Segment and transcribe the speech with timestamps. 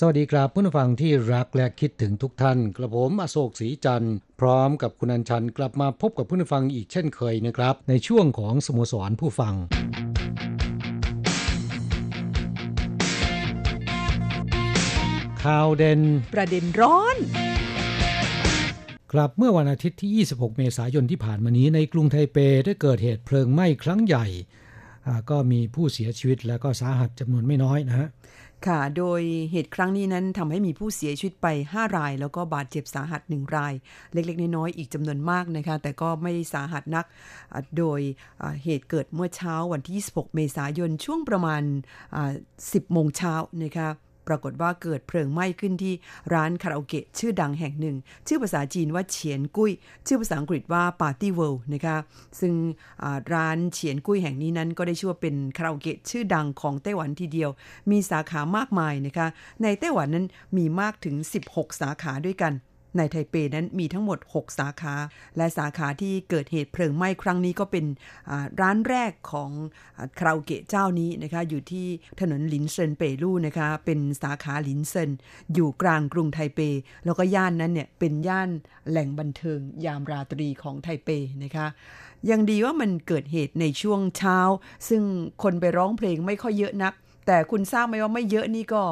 [0.00, 9.54] สวัสดีครับผู้ฟังที่รักและคิดถึงทุกท่าน กระผมอโศกศรีจันทร์พร้อมกับคุณอัญชันกลับมาพบกับผู้ฟังอีกเช่นเคยนะครับ ในช่วงของสโมสรผู้ฟัง
[15.42, 16.00] ข่าวเด่น
[16.34, 17.16] ประเด็นร้อน
[19.12, 24.26] ครับเมื่อวันอาทิตย์ที่ 26 เมษายนที่ผ่านมานี้ในกรุงไทเปได้เกิดเหตุเพลิงไหม้ครั้งใหญ่
[25.06, 28.08] อ่าก็มีผู้เสียชีวิตและก็สาหัสจำนวนไม่น้อยนะฮะ
[28.66, 29.20] ค่ะ โดย
[29.52, 33.74] เหตุครั้งนี้นั้นทำให้มีผู้เสียชีวิตไป 5 ราย แล้วก็บาดเจ็บสาหัส 1 ราย
[34.12, 37.06] เล็กๆ น้อยๆอีกจำนวนมากนะคะ แต่ก็ไม่สาหัสนัก
[37.78, 38.00] โดย
[38.64, 41.62] เหตุเกิดเมื่อเช้าวันที่ 26 เมษายนช่วงประมาณ
[42.28, 43.88] 10 โมงเช้านะคะ
[44.28, 45.94] ปรากฏว่าเกิดเพลิงไหม้ขึ้นที่
[46.34, 47.96] ร้านคาราโอเกะชื่อดังแห่งหนึ่ง
[48.26, 49.72] ชื่อภาษาจีนว่าเฉียนกุ้ย
[50.06, 51.96] ชื่อภาษาอังกฤษว่า Party World นะคะ
[52.40, 52.54] ซึ่ง
[53.34, 57.50] ร้านเฉียนกุ้ยแห่งนี้นั้นก็ได้ชื่อว่าเป็นคาราโอเกะชื่อดังของไต้หวันทีเดียว
[57.90, 59.26] มีสาขามากมายนะคะ
[59.62, 61.16] ในไต้หวันนั้นมีมากถึง
[61.48, 62.52] 16 สาขาด้วยกัน
[62.98, 64.94] ในไทเปนั้นมีทั้งหมด 6 สาขา
[65.36, 67.84] และสาขาที่เกิดเหตุเพลิงไหม้ครั้งนี้ก็เป็น
[68.60, 69.50] ร้านแรกของ
[70.18, 71.86] คาราโอเกะเจ้านี้นะคะอยู่ที่
[72.20, 75.10] ถนนหลินเซินเปลู่นะคะเป็นสาขาหลินเซิน
[75.54, 76.60] อยู่กลางกรุงไทเป
[77.04, 78.48] แล้วก็ย่านนั้นเนี่ยเป็นย่าน
[78.90, 81.08] แหล่งบันเทิงยามราตรีของไทเป
[81.44, 81.66] นะคะ
[82.30, 84.38] ยังดีว่ามันเกิดเหตุในช่วงเช้า
[84.88, 85.02] ซึ่ง
[85.42, 86.94] คนไปร้องเพลงไม่ค่อยเยอะนัก
[87.26, 88.82] แต่คุณทราบไหมว่าไม่เยอะนี่ก็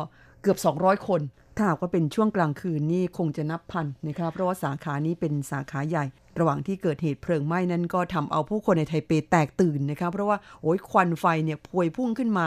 [0.43, 1.21] เกือบ 200 คน
[1.57, 6.05] ถ้าหากว่าเป็นช่วงกลางคืนนี่คงจะนับพันนะคะเพราะว่าสาขานี้เป็นสาขาใหญ่
[6.39, 12.47] ระหว่างที่เกิดเหตุเพลิงไหม้นั้นก็ทำเอาผู้คนในไทเปแตกตื่นนะคะเพราะว่าโอ้ยควันไฟเนี่ยพวยพุ่งขึ้นมา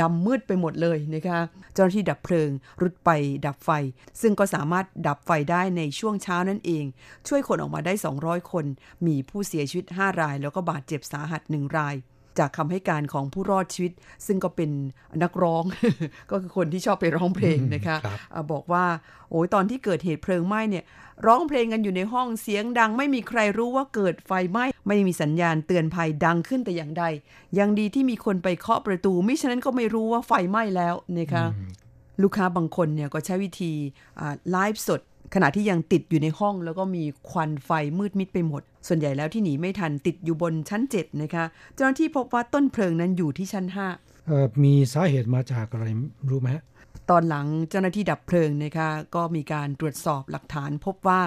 [0.00, 1.38] ดำมืดไปหมดเลยนะคะ
[1.74, 3.10] เจ้าหน้าที่ดับเพลิงรุดไป
[3.46, 3.70] ดับไฟ
[4.20, 6.84] ซึ่งก็สามารถดับไฟได้ในช่วงเช้านั่นเอง
[7.28, 7.92] ช่วยคนออกมาได้
[8.22, 8.64] 200 คน
[9.06, 11.96] มีผู้เสียชีวิต 5 ราย แล้วก็บาดเจ็บสาหัส 1 ราย
[12.38, 13.92] จากคำให้การของผู้รอดชีวิต
[14.26, 14.70] ซึ่งก็เป็น
[15.22, 15.64] นักร้อง
[16.30, 18.84] ก็คือคนที่ชอบไปร้องเพลงนะคะครับอ่าบอกว่า
[19.30, 20.84] โอ้ยตอนที่เกิดเหตุเพลิงไหม้เนี่ย
[21.26, 27.04] ร้องเพลงกันอยู่ในห้องเสียงดัง ไม่มีใครรู้ว่าเกิดไฟไหม้ไม่มีสัญญาณเตือนภัยดังขึ้นแต่อย่างใด
[27.58, 31.44] ยังดีที่มีคนไปเคาะประตูมิฉะนั้นก็ไม่รู้ว่าไฟไหม้แล้วนะคะ
[32.22, 33.72] ลูกค้าบางคนเนี่ยก็ใช้วิธี
[34.20, 35.00] อ่าไลฟ์สด
[35.34, 41.44] ขณะที่ยังติดอยู่ในห้องแล้วก็มีควันไฟมืดมิดไปหมด ส่วนใหญ่แล้วที่หนีไม่ทันติดอยู่บนชั้น 7 นะคะ
[41.74, 43.66] เจ้าหน้าที่พบว่าต้นเพลิงนั้นอยู่ที่ชั้น
[43.96, 45.86] 5เอ่อมีสาเหตุมาจากอะไร
[46.30, 46.64] รู้ไหมฮะ
[47.10, 51.22] ตอนหลังเจ้าหน้าที่ดับเพลิงนะคะก็มีการตรวจสอบหลักฐานพบว่า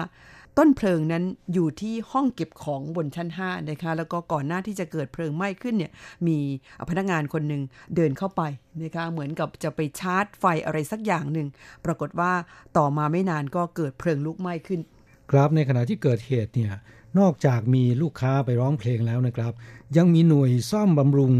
[0.58, 5.92] ต้นเพลิงนั้นอยู่ที่ห้องเก็บของบนชั้น5นะคะแล้วก็ก่อนหน้าที่จะเกิดเพลิงไหม้ขึ้นเนี่ย
[6.26, 6.38] มี
[6.90, 7.62] พนักงานคนหนึ่ง
[7.96, 8.42] เดินเข้าไป
[8.82, 11.48] นะคะเหมือนกับจะไปชาร์จไฟอะไรสักอย่างหนึ่ง
[11.84, 12.32] ปรากฏว่า
[12.76, 14.80] ต่อมาไม่นานก็เกิดเพลิงลุกไหม้ขึ้น
[15.32, 16.72] ครับในขณะที่เกิดเหตุเนี่ย
[17.18, 19.52] นอกจากมีลูกค้าไปร้องเพลงแล้วนะครับ
[19.96, 21.32] ยังมีหน่วยซ่อมบำรุง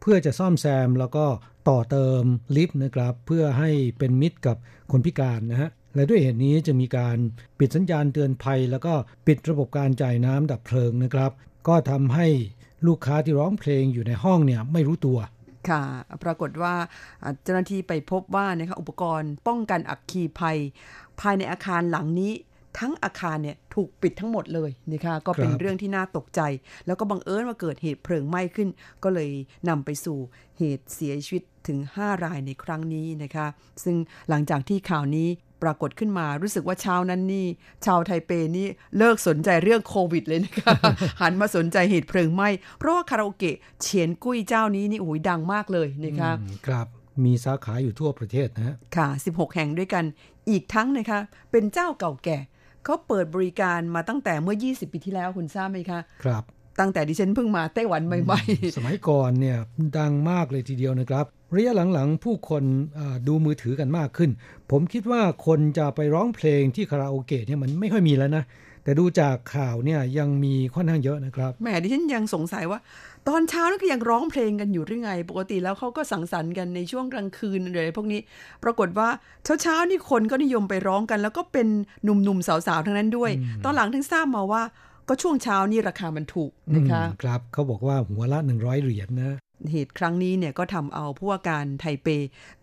[0.00, 1.26] เพื่อจะซ่อมแซมแล้วก็
[1.68, 2.22] ต่อเติม
[2.56, 4.56] ลิฟต์นะครับ เพื่อให้เป็นมิตรกับ
[4.92, 7.16] คนพิการนะฮะและด้วยเหตุนี้จะมีการ
[7.58, 8.94] ปิดสัญญาณเตือนภัย แล้วก็
[9.26, 11.30] ปิดระบบการจ่ายน้ำดับเพลิงนะครับ
[11.68, 12.26] ก็ทำให้
[12.86, 15.18] ลูกค้าที่ร้องเพลงอยู่ในห้องเนี่ยไม่รู้ตัว
[15.68, 15.82] ค่ะ
[16.22, 16.74] ปรากฏว่า
[17.42, 20.58] เจ้าหน้าที่ไปพบว่านะคะอุปกรณ์ป้องกันอัคคีภัย
[21.20, 22.32] ภายในอาคารหลังนี้
[22.78, 26.40] ทั้งอาคารเนี่ยถูกปิดทั้งหมดเลยนะคะก็เป็นครับเรื่องที่น่าตกใจ
[26.86, 28.68] แล้วก็บังเอิญว่าเกิดเหตุเพลิงไหม้ขึ้น
[29.04, 29.30] ก็เลย
[29.68, 30.18] นำไปสู่
[30.58, 33.46] เหตุเสียชีวิตถึง 5 รายในครั้งนี้นะคะ
[33.84, 33.96] ซึ่ง
[34.28, 35.28] หลังจากที่ข่าวนี้
[35.62, 37.46] ปรากฏขึ้นมารู้สึกว่าเช้านั้นนี่
[37.84, 38.66] ชาวไทเปนี่
[38.98, 40.72] เลิกสนใจเรื่องโควิดเลยนะคะ
[41.20, 42.48] หันมาสนใจเหตุเพลิงไหม้
[42.78, 46.86] เพราะว่าคาราโอเกะเฉียนกุ้ยเจ้านี้นี่โอ้ยดังมากเลยนะคะอืมครับ
[47.24, 50.04] มีสาขาอยู่ทั่วประเทศนะฮะค่ะ 16 แห่งด้วยกัน
[50.50, 52.38] อีกทั้งนะคะ เป็นเจ้าเก่าแก่
[52.86, 56.42] เขาเปิดบริการมาตั้งแต่เมื่อ 20 ปีที่แล้วคุณทราบไหมคะ ครับ
[56.80, 58.40] ตั้งแต่ดิฉันเพิ่งมาไต้หวันใหม่
[58.76, 59.58] สมัยก่อนเนี่ย
[59.98, 61.24] ดังมากเลยทีเดียวนะครับ
[61.54, 62.62] ระยะหลังๆ ผู้คน
[62.98, 64.30] อ่าดูมือถือกันมากขึ้น
[64.70, 68.44] ผมคิดว่าคนจะไปร้องเพลงที่คาราโอเกะเนี่ยมันไม่ค่อยมีแล้วนะ
[68.86, 72.78] แต่ดูจากข่าวเนี่ยยังมีค่อนข้างเยอะนะครับแหมดิฉันยังสงสัยว่า
[73.28, 78.20] ตอนเช้านั่นก็ยังร้องเพลงกันอยู่หรือไง ปกติแล้วเขาก็สังสรรค์กันในช่วงกลางคืนอะไรพวกนี้
[78.64, 79.08] ปรากฏว่า
[79.44, 81.66] เช้าเช้านี่คนก็นิยมไปร้องกัน แล้วก็เป็น
[82.04, 83.30] หนุ่มๆสาวๆทั้งนั้นด้วย
[83.64, 84.62] ตอนหลังถึงทราบมาว่า
[85.08, 89.32] ก็ช่วงเช้านี่ราคามันถูกนะคะ ครับเขาบอกว่าหัวละ 100 เหรียญนะ
[89.70, 92.08] เหตุครั้งนี้เนี่ยก็ทำเอาผู้ว่าการไทเป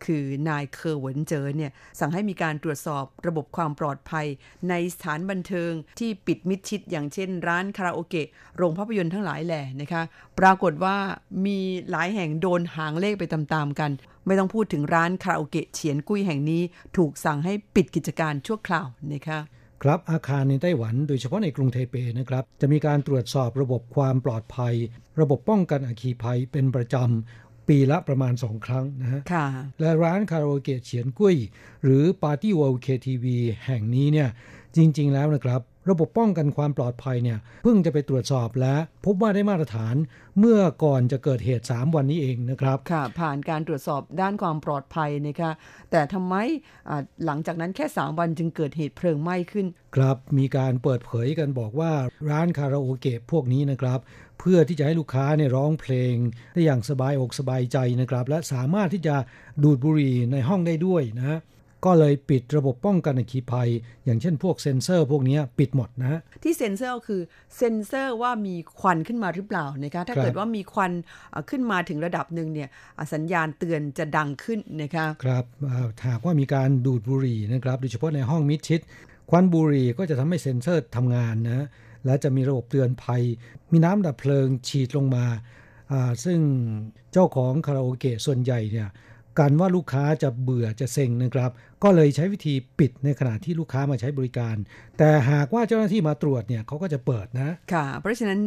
[0.06, 4.28] คือนายเคอเหวินเจ๋อเนี่ยสั่งให้มีการตรวจสอบระบบความปลอดภัย
[4.69, 10.04] ในสถานบันเทิงที่ปิดมิดชิด อย่างเช่น ร้านคาราโอเกะโรงภาพยนตร์ทั้งหลายแหล่นะคะ
[10.40, 10.98] ปรากฏว่า
[11.45, 11.60] มี
[11.92, 13.92] หลายแห่งโดนหางเลขไปตามๆกัน
[14.25, 16.62] ไม่ต้องพูดถึงร้านคาราโอเกะเฉียนกุ้ยแห่งนี้
[16.98, 19.39] ถูกสั่งให้ปิดกิจการชั่วคราวนะคะ
[19.84, 24.74] ครับอาคารในไต้หวันโดยเฉพาะในกรุงไทเปนะครับจะมีการตรวจสอบระบบความปลอดภัย
[25.20, 29.22] ระบบป้องกันอัคคีภัยเป็นประจำ ปีละประมาณสองครั้งนะฮะ
[29.80, 31.38] และร้านคาราโอเกะเฉียนกุ้ย
[31.84, 34.30] หรือปาร์ตี้วอลเคทีวีแห่งนี้เนี่ย
[34.76, 38.76] จริง ๆ แล้วนะครับ ระบบป้องกันความปลอดภัยเนี่ยเพิ่งจะไปตรวจสอบและ
[39.06, 39.96] พบว่าได้มาตรฐาน
[40.40, 45.52] เมื่อก่อนจะเกิดเหตุ 3 วันนี้เองนะครับ ค่ะ ผ่านการตรวจสอบด้านความปลอดภัยนะคะ
[45.92, 46.36] แต่ทำไม
[47.26, 49.66] หลังจากนั้นแค่ 3 วันจึงเกิดเหตุเพลิงไหม้ขึ้น
[49.96, 51.92] ครับมีการเปิดเผยกันบอกว่า
[52.30, 54.00] ร้านคาราโอเกะพวกนี้นะครับ
[54.40, 56.16] เพื่อที่จะให้ลูกค้าเนี่ยร้องเพลง
[56.54, 59.16] ได้อย่างสบายอกสบายใจนะครับ และสามารถที่จะ
[59.64, 61.40] ดูดบุหรี่ในห้องได้ด้วยนะ
[61.86, 63.70] ก็เลยปิดระบบป้องกันอัคคีภัย
[64.06, 67.22] อย่างเช่นพวกเซ็นเซอร์พวกนี้ปิดหมดนะ ที่เซ็นเซอร์คือ
[67.58, 70.92] เซ็นเซอร์ว่ามีควันขึ้นมาหรือเปล่านะคะถ้าเกิดว่ามีควัน
[71.50, 72.70] ขึ้นมาถึงระดับหนึ่งเนี่ย
[73.14, 75.46] สัญญาณเตือนจะดังขึ้นนะคะครับ
[76.08, 78.82] หากว่ามีการดูดบุหรี่นะครับโดยเฉพาะในห้องมิดชิด
[79.30, 81.68] ควันบุหรี่ก็จะทำให้เซ็นเซอร์ทำงานนะ
[82.06, 83.24] และจะมีระบบเตือนภัย
[83.72, 85.26] มีน้ำดับเพลิงฉีดลงมา
[86.26, 86.40] ซึ่ง
[87.12, 88.90] เจ้าของคาราโอเกะส่วนใหญ่เนี่ย
[89.40, 91.52] กันว่าลูกค้าจะเบื่อจะเซ็งนะครับ
[91.84, 94.56] ก็เลยใช้วิธีปิดในขณะที่ลูกค้ามาใช้บริการ
[94.98, 98.40] แต่หากว่าเจ้าหน้าที่มาตรวจเนี่ยเขาก็จะเปิดนะ ค่ะ เพราะฉะนั้น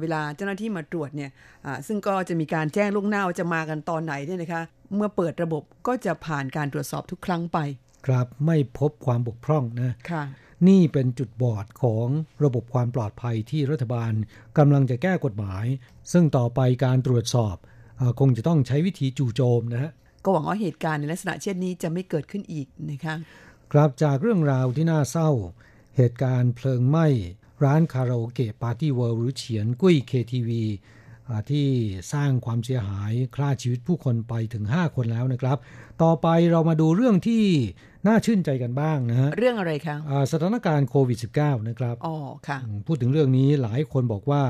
[0.00, 1.30] เวลาเจ้าหน้าที่มาตรวจเนี่ย
[1.86, 4.62] ซึ่งก็จะมีการแจ้งลูกหน้าว่าจะมากันตอนไหนเนี่ยนะคะ
[4.96, 7.58] เมื่อเปิดระบบก็จะผ่านการตรวจสอบทุกครั้งไป
[8.06, 10.22] ครับไม่พบความบกพร่องนะค่ะ
[10.68, 12.08] นี่เป็นจุดบอดของ
[12.44, 14.12] ระบบความปลอดภัยที่รัฐบาล
[14.58, 15.64] กำลังจะแก้กฎหมาย
[16.12, 17.56] ซึ่งต่อไปการตรวจสอบ
[18.20, 19.90] คงจะต้องใช้วิธีจู่โจมนะฮะ
[20.24, 23.14] ก็หวังว่าเหตุการณ์ในลักษณะเช่นนี้จะไม่เกิดขึ้นอีกนะคะ
[23.72, 25.30] ครับจากเรื่องราวที่น่าเศร้า
[25.96, 27.06] เหตุการณ์เพลิงไหม้
[27.64, 30.64] ร้านคาราโอเกะ Party World หรือเฉียนกุ้ย KTV
[31.50, 31.68] ที่
[32.12, 35.58] สร้างความเสียหายฆ่าชีวิตผู้คนไปถึง 5 คนแล้วนะครับ
[36.02, 37.44] ต่อไปเรามาดูเรื่องที่
[38.06, 39.96] น่าชื่นใจกันบ้างนะฮะ เรื่องอะไรคะ
[40.30, 42.16] สถานการณ์โควิด -19 นะครับ อ๋อ
[42.48, 44.42] ค่ะ พูดถึงเรื่องนี้หลายคนบอกว่า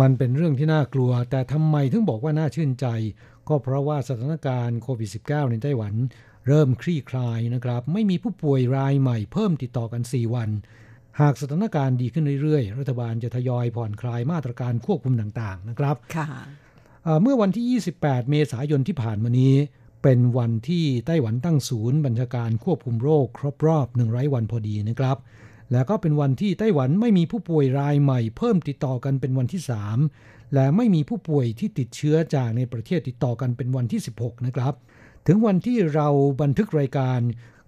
[0.00, 2.86] มันเป็นเรื่องที่น่ากลัว แต่ทำไมถึงบอกว่าน่าชื่นใจ
[3.48, 5.94] ก็เพราะว่าสถานการณ์โควิด -19 ในไต้หวัน
[6.46, 10.50] เริ่มคลี่คลายนะครับ ไม่มีผู้ป่วยรายใหม่เพิ่มติดต่อกัน 4 วัน
[11.20, 16.28] หากสถานการณ์ดีขึ้นเรื่อยๆ รัฐบาลจะทยอยผ่อนคลายมาตรการควบคุมต่างๆนะครับค่ะ
[17.22, 19.54] เมื่อวันที่ 28 เมษายนที่ผ่านมานี้
[20.02, 25.16] เป็นวันที่ไต้หวันตั้งศูนย์บัญชาการควบคุมโรค ครบรอบ100วันพอดีนะครับ
[25.72, 29.62] แล้วก็เป็นวันที่ไต้หวันไม่มีผู้ป่วยรายใหม่ เพิ่มติดต่อกันเป็นวันที่
[30.06, 34.74] 3 และไม่มีผู้ป่วยที่ติดเชื้อจากในประเทศติดต่อกันเป็นวันที่ 16 นะครับ
[35.26, 36.08] ถึงวันที่เรา
[36.42, 37.20] บันทึกรายการ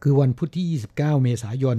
[0.02, 1.78] คือวันพุธที่ 29 เมษายน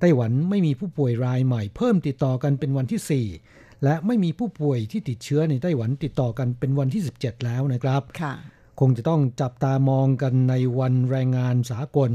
[0.00, 8.34] ไต้หวันไม่มีผู้ป่วยรายใหม่เพิ่มติดต่อกันเป็นวันที่ 4 และไม่มีผู้ป่วยที่ติดเชื้อในไต้หวันติดต่อกันเป็นวันที่ 17 แล้วนะครับค่ะ
[8.80, 12.10] คงจะต้องจับตามองกันในวันแรงงานสากล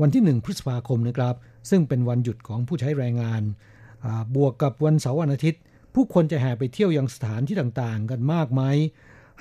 [0.00, 1.34] วันที่ 1 พฤษภาคมนะครับ
[1.70, 3.42] ซึ่งเป็นวันหยุดของผู้ใช้แรงงาน
[4.34, 5.62] บวกกับวันเสาร์วันอาทิตย์
[5.98, 8.62] ผู้คนจะแห่ไปเที่ยวยังสถานที่ต่างๆ กันมากไหม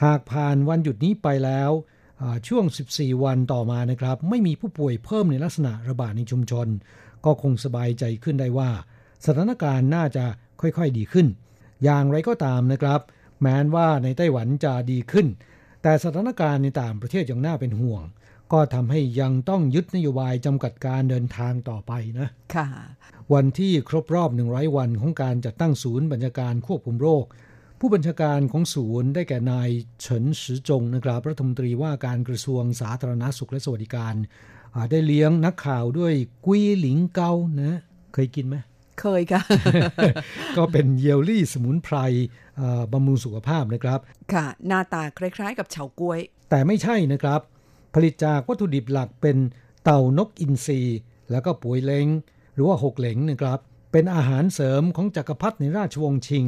[0.03, 1.71] หากผ่านวันหยุดนี้ไปแล้ว
[2.47, 6.67] ช่วง 14 วันต่อมานะครับ ไม่มีผู้ป่วยเพิ่มในลักษณะระบาดในชุมชน
[7.25, 8.71] ก็คงสบายใจขึ้นได้ว่า
[9.25, 10.25] สถานการณ์น่าจะ
[10.61, 11.27] ค่อยๆดีขึ้น
[11.83, 13.01] อย่างไรก็ตามนะครับ
[13.41, 15.27] แม้นว่าในไต้หวันจะดีขึ้น
[15.81, 18.03] แต่สถานการณ์ในต่างประเทศยังน่าเป็นห่วง
[18.53, 22.67] ก็ทำให้ยังต้องยึดนโยบายจำกัดการเดินทางต่อไปนะค่ะ
[23.33, 27.25] วันที่ครบรอบ 100 วันของการจัดตั้งศูนย์บัญชาการควบคุมโรค
[27.79, 29.69] ผู้บัญชาการของศูนย์ได้แก่นาย
[30.01, 34.15] เฉินสือจงนะครับรัฐมนตรีว่าการกระทรวงสาธารณาสุขและสวัสดิการ
[34.91, 36.13] ได้เลี้ยงนักข่าวด้วย
[36.45, 37.79] กุ้ยหลิงเกานะ
[38.13, 38.55] เคยกินไหม
[39.01, 39.41] เคยค่ะ
[40.57, 41.97] ก็เป็นเยลลี่สมุนไพร
[42.93, 43.99] บำรุงสุขภาพนะครับ
[44.33, 47.41] ค่ะ หน้าตาคล้ายๆ กับเฉาก้วย แต่ไม่ใช่นะครับ
[47.97, 49.37] ผลิตจากวัตถุดิบหลักเป็น
[49.83, 50.81] เต่านกอินทรี
[51.31, 52.07] แล้วก็ปุ๋ยเล้ง
[52.53, 53.59] หรือว่าหกเหลงนะครับ
[53.91, 56.45] เป็นอาหารเสริมของจักรพรรดิในราชวงศ์ชิง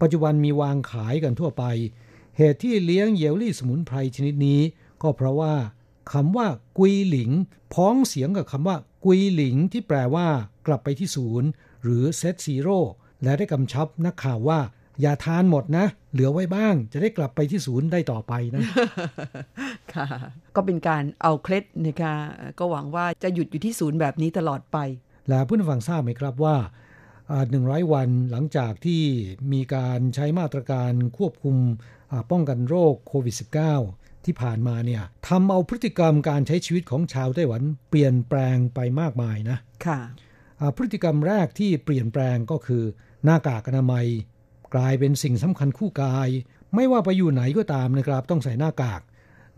[0.00, 1.64] ปัจจุบันมีวางขายกันทั่วไป
[2.36, 4.60] เหตุที่เลี้ยงเยลลี่สมุนไพรชนิดนี้
[5.02, 5.54] ก็เพราะว่า
[6.12, 7.30] คำว่ากุยหลิง
[7.74, 10.28] พ้องเสียงกับคำว่ากุยหลิงที่แปลว่า
[10.66, 11.48] กลับไปที่ศูนย์
[11.82, 12.80] หรือเซตซีโร่
[13.22, 14.60] และได้กำชับนักข่าวว่า
[15.00, 18.62] อย่าทานหมดนะ เหลือไว้บ้าง จะได้กลับไปที่ศูนย์ได้ต่อไปนะ
[19.94, 20.06] ค่ะ
[20.56, 22.14] ก็เป็นการเอาเคล็ดนะคะ
[22.58, 24.78] ก็หวังว่าจะหยุดอยู่ที่ศูนย์แบบนี้ตลอดไป
[25.28, 26.56] และผู้ฟังทราบไหมครับว่า
[27.50, 29.02] หนึ่งร้อยวันหลังจากที่
[29.52, 31.56] มีการใช้มาตรการควบคุม
[32.30, 33.34] ป้องกันโรคโควิด
[33.80, 40.00] -19 ที่ผ่านมาเนี่ยทำเอาพฤติกรรมการใช้ชีวิตของชาวไต้หวัน เปลี่ยนแปลงไปมากมายนะ ค่ะ
[40.76, 42.82] พฤติกรรมแรกที่เปลี่ยนแปลงก็คือ
[43.24, 44.06] หน้ากากอนามัย
[44.74, 46.28] กลายเป็นสิ่งสำคัญคู่กาย
[46.74, 49.00] ไม่ว่าไปอยู่ไหนก็ตามนะครับ ต้องใส่หน้ากาก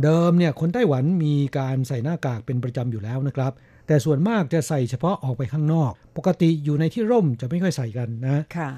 [0.03, 3.53] เดิมเนี่ยคนไต้หวันมีการใส่หน้ากากเป็นประจำอยู่แล้วนะครับ
[3.87, 8.71] แต่ส่วนมากจะใส่เฉพาะออกไปข้างนอก ปกติอยู่ในที่ร่มจะไม่ค่อยใส่กันนะค่ะ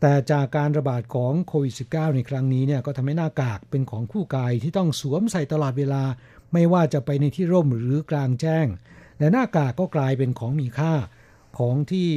[0.00, 6.02] แต่จากการระบาดของโควิด -19 ในครั้งนี้เนี่ยก็ทำให้หน้ากากเป็นของคู่กายที่ต้องสวมใส่ตลอดเวลา
[6.52, 8.66] ไม่ว่าจะไปในที่ร่มหรือกลางแจ้ง
[9.18, 10.94] และหน้ากากก็กลายเป็นของมีค่า
[11.58, 12.10] ของที่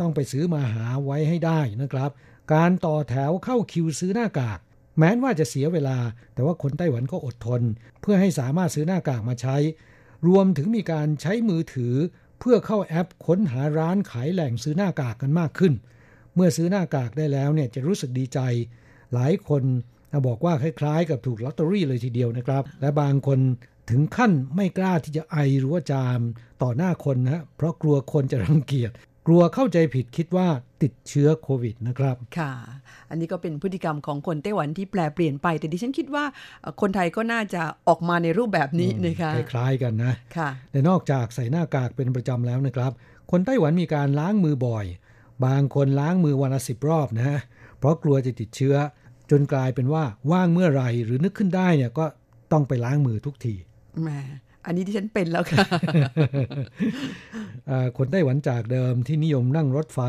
[0.00, 2.10] ต้องไปซื้อมาหาไว้ให้ได้นะครับ
[2.54, 4.58] การต่อแถวเข้าคิวซื้อหน้ากาก
[4.98, 5.98] แม้นว่าจะเสียเวลา
[6.34, 7.62] แต่ว่าคนไต้หวันก็อดทน
[8.00, 9.56] เพื่อให้สามารถซื้อหน้ากากมาใช้
[10.28, 11.94] รวมถึงมีการใช้มือถือ
[12.38, 15.72] เพื่อเข้าแอปค้นหาร้านขายแหล่งซื้อหน้ากากกันมากขึ้น
[16.34, 18.38] เมื่อซื้อหน้ากากได้แล้วเนี่ยจะรู้สึกดีใจ
[19.14, 19.62] หลายคน
[20.26, 23.38] บอกว่าคล้ายๆ กับถูกลอตเตอรี่เลยทีเดียวนะครับ และบางคน
[23.90, 26.20] ถึงขั้นไม่กล้าที่จะไอหรือว่าจาม
[26.62, 28.90] ต่อหน้าคนนะเพราะกลัวคนจะรังเกียจ
[29.26, 30.48] กลัวเข้าใจผิดคิดว่า
[30.82, 32.52] ติดเชื้อโควิดนะครับ ค่ะ
[33.10, 36.24] อันนี้ก็เป็นพฤติกรรมของคนไต้หวันที่แปลเปลี่ยนไป แต่ดิฉันคิดว่า
[36.80, 42.92] คนไทยก็น่าจะออกมาในรูปแบบนี้นะคะคล้ายๆกันนะค่ะแต่นอกจากใส่หน้ากากเป็นประจำแล้วนะครับ
[43.30, 44.86] คนไต้หวันมีการล้างมือบ่อย
[45.44, 47.40] บางคนล้างมือวันละสิบรอบนะ
[47.78, 48.76] เพราะกลัวจะติดเชื้อ
[49.30, 52.04] จนกลายเป็นว่าว่างเมื่อไหร่หรือนึกขึ้นได้เนี่ยก็
[52.52, 53.54] ต้องไปล้างมือทุกที
[54.02, 54.10] แหม
[54.66, 55.64] อันนี้ที่ฉันเป็นแล้วค่ะ
[57.96, 60.00] คนไต้หวันจากเดิมที่นิยมนั่งรถไฟ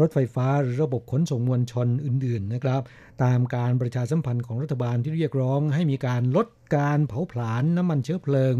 [0.00, 2.82] รถไฟฟ้าหรือระบบขนส่งมวลชนอื่น ๆนะครับ
[3.22, 6.46] ตามการประชาสัมพันธ์ของรัฐบาลที่เรียกร้อง ให้มีการลด
[6.76, 8.54] การเผาผลาญน้ำมันเชื้อเพลิง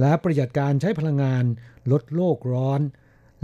[0.00, 1.44] และประหยัดการใช้พลังงาน
[1.92, 2.80] ลดโลกร้อน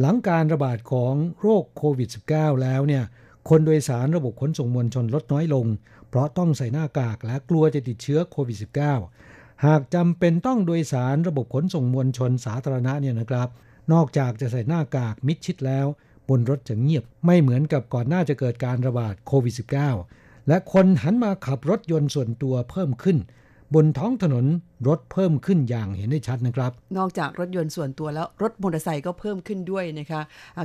[0.01, 3.05] หลังการระบาดของโรคโควิด -19 แล้วเนี่ย
[3.49, 5.67] คนโดยสารระบบขนส่งมวลชนลดน้อยลง
[6.09, 13.49] เพราะต้องใส่หน้ากากและกลัวจะติดเชื้อโควิด -19 หากจำเป็นต้องโดยสารระบบขนส่งมวลชนสาธารณะเนี่ยนะครับ
[13.93, 15.87] นอกจากจะใส่หน้ากากมิดชิดแล้ว
[16.29, 19.55] บนรถจะเงียบไม่เหมือนกับก่อนหน้าจะเกิดการระบาดโควิด
[19.99, 23.19] -19 และคนหันมาขับรถยนต์ส่วนตัวเพิ่มขึ้น
[23.75, 24.47] บนท้องถนน
[24.89, 30.21] รถเพิ่มขึ้นอย่างเห็นได้ชัดนะครับ นอกจากรถยนต์ส่วนตัวแล้วรถมอเตอร์ไซค์ก็เพิ่มขึ้นด้วยนะคะ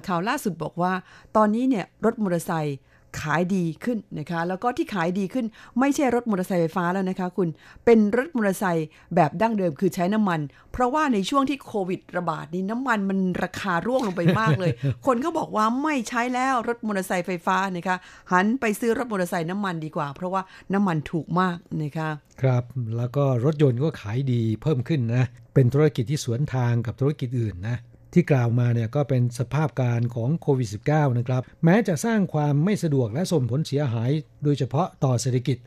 [0.08, 0.94] ข่าวล่าสุดบอกว่า
[1.38, 2.78] ตอนนี้เนี่ยรถมอเตอร์ไซค์
[3.20, 5.46] ขายดีขึ้นนะคะ แล้วก็ที่ขายดีขึ้น
[5.80, 7.48] ไม่ใช่รถมอเตอร์ไซค์ไฟฟ้าแล้วนะคะคุณ
[7.86, 10.40] เป็นรถมอเตอร์ไซค์แบบดั้งเดิมคือใช้น้ำมัน
[10.72, 14.72] เพราะว่าในช่วงที่โควิดระบาดนี้น้ำมันมันราคาร่วงลงไปมากเลย
[15.06, 17.98] คนก็บอกว่าไม่ใช้แล้วรถมอเตอร์ไซค์ไฟฟ้านะคะ
[18.32, 20.42] หันไปซื้อรถมอเตอร์ไซค์น้ำมันดีกว่า เพราะว่า
[20.74, 22.10] น้ำมันถูกมากนะคะ
[22.42, 22.64] ครับ
[22.98, 27.78] แล้วก็รถยนต์ก็ขายดีเพิ่มขึ้นนะเป็นธุรกิจที่สวนทางกับธุรกิจอื่นนะ
[28.14, 34.12] ที่กล่าวมาเนี่ยก็เป็นสภาพการของโควิด -19 นะครับ แม้จะสร้างความไม่สะดวกและส่งผลเสียหาย
[34.44, 35.58] โดยเฉพาะต่อเศรษฐกิจ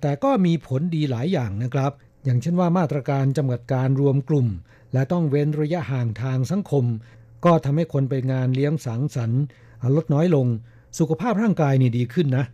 [0.00, 1.92] แต่ก็มีผลดีหลายอย่างนะครับ
[2.24, 4.48] อย่างเช่นว่ามาตรการจำกัดการรวมกลุ่ม
[4.92, 6.84] และต้องเว้นระยะห่างทางสังคม
[7.44, 9.42] ก็ทำให้คนไปงานเลี้ยงสังสรรค์
[9.96, 10.46] ลดน้อยลง
[10.98, 12.44] สุขภาพร่างกายนี่ดีขึ้นนะ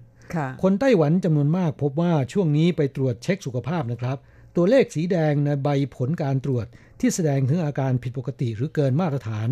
[0.63, 4.19] คนไต้หวันจำนวนมากพบว่าช่วงนี้ไปตรวจเช็คสุขภาพนะครับ
[4.57, 6.67] ตัวเลขสีแดงในใบผลการตรวจ
[7.01, 9.49] ที่แสดงถึงอาการผิดปกติหรือเกินมาตรฐาน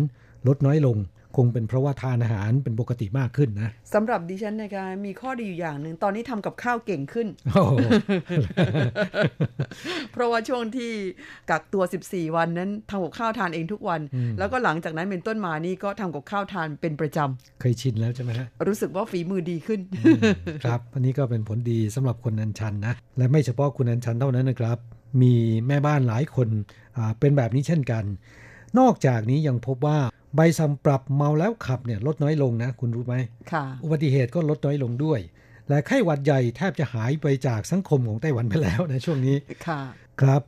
[0.47, 0.97] ลดน้อยลง
[1.37, 7.27] คงเป็นเพราะว่าทานอาหารเป็นปกติมากขึ้นนะสำหรับดิฉันนะคะมีข้อดีอยู่อย่างหนึ่งตอนนี้ทำกับข้าวเก่งขึ้น
[10.11, 10.91] เพราะว่าช่วงที่
[11.49, 14.01] กักตัว 14 วันนั้นทำกับข้าวทานเองทุกวัน
[14.39, 19.79] แล้วก็หลังจากนั้นเป็นต้นมานี่ก็ทำกับข้าวทานเป็นประจำเคยชินแล้วใช่ไหมฮะรู้สึกว่าฝีมือดีขึ้น
[20.63, 24.79] ครับอันนี้ก็เป็นผลดีสำหรับคนนันชันนะและไม่เฉพาะคุณนันชันเท่านั้นนะครับ
[25.21, 25.33] มี
[25.67, 26.47] แม่บ้านหลายคน
[27.19, 28.03] เป็นแบบนี้เช่นกัน
[28.79, 29.99] นอกจากนี้ยังพบว่า
[30.35, 33.15] ใบสั่งปรับเมาแล้วขับเนี่ยลดน้อยลงนะ คุณรู้ไหม
[33.51, 35.19] ค่ะอุบัติเหตุก็ลดน้อยลงด้วย
[35.69, 39.37] และไข้หวัดใหญ่แทบจะหายไปจากสังคมของไต้หวันไปแล้วในช่วงนี้
[39.67, 39.81] ค่ะ
[40.21, 40.41] ครับ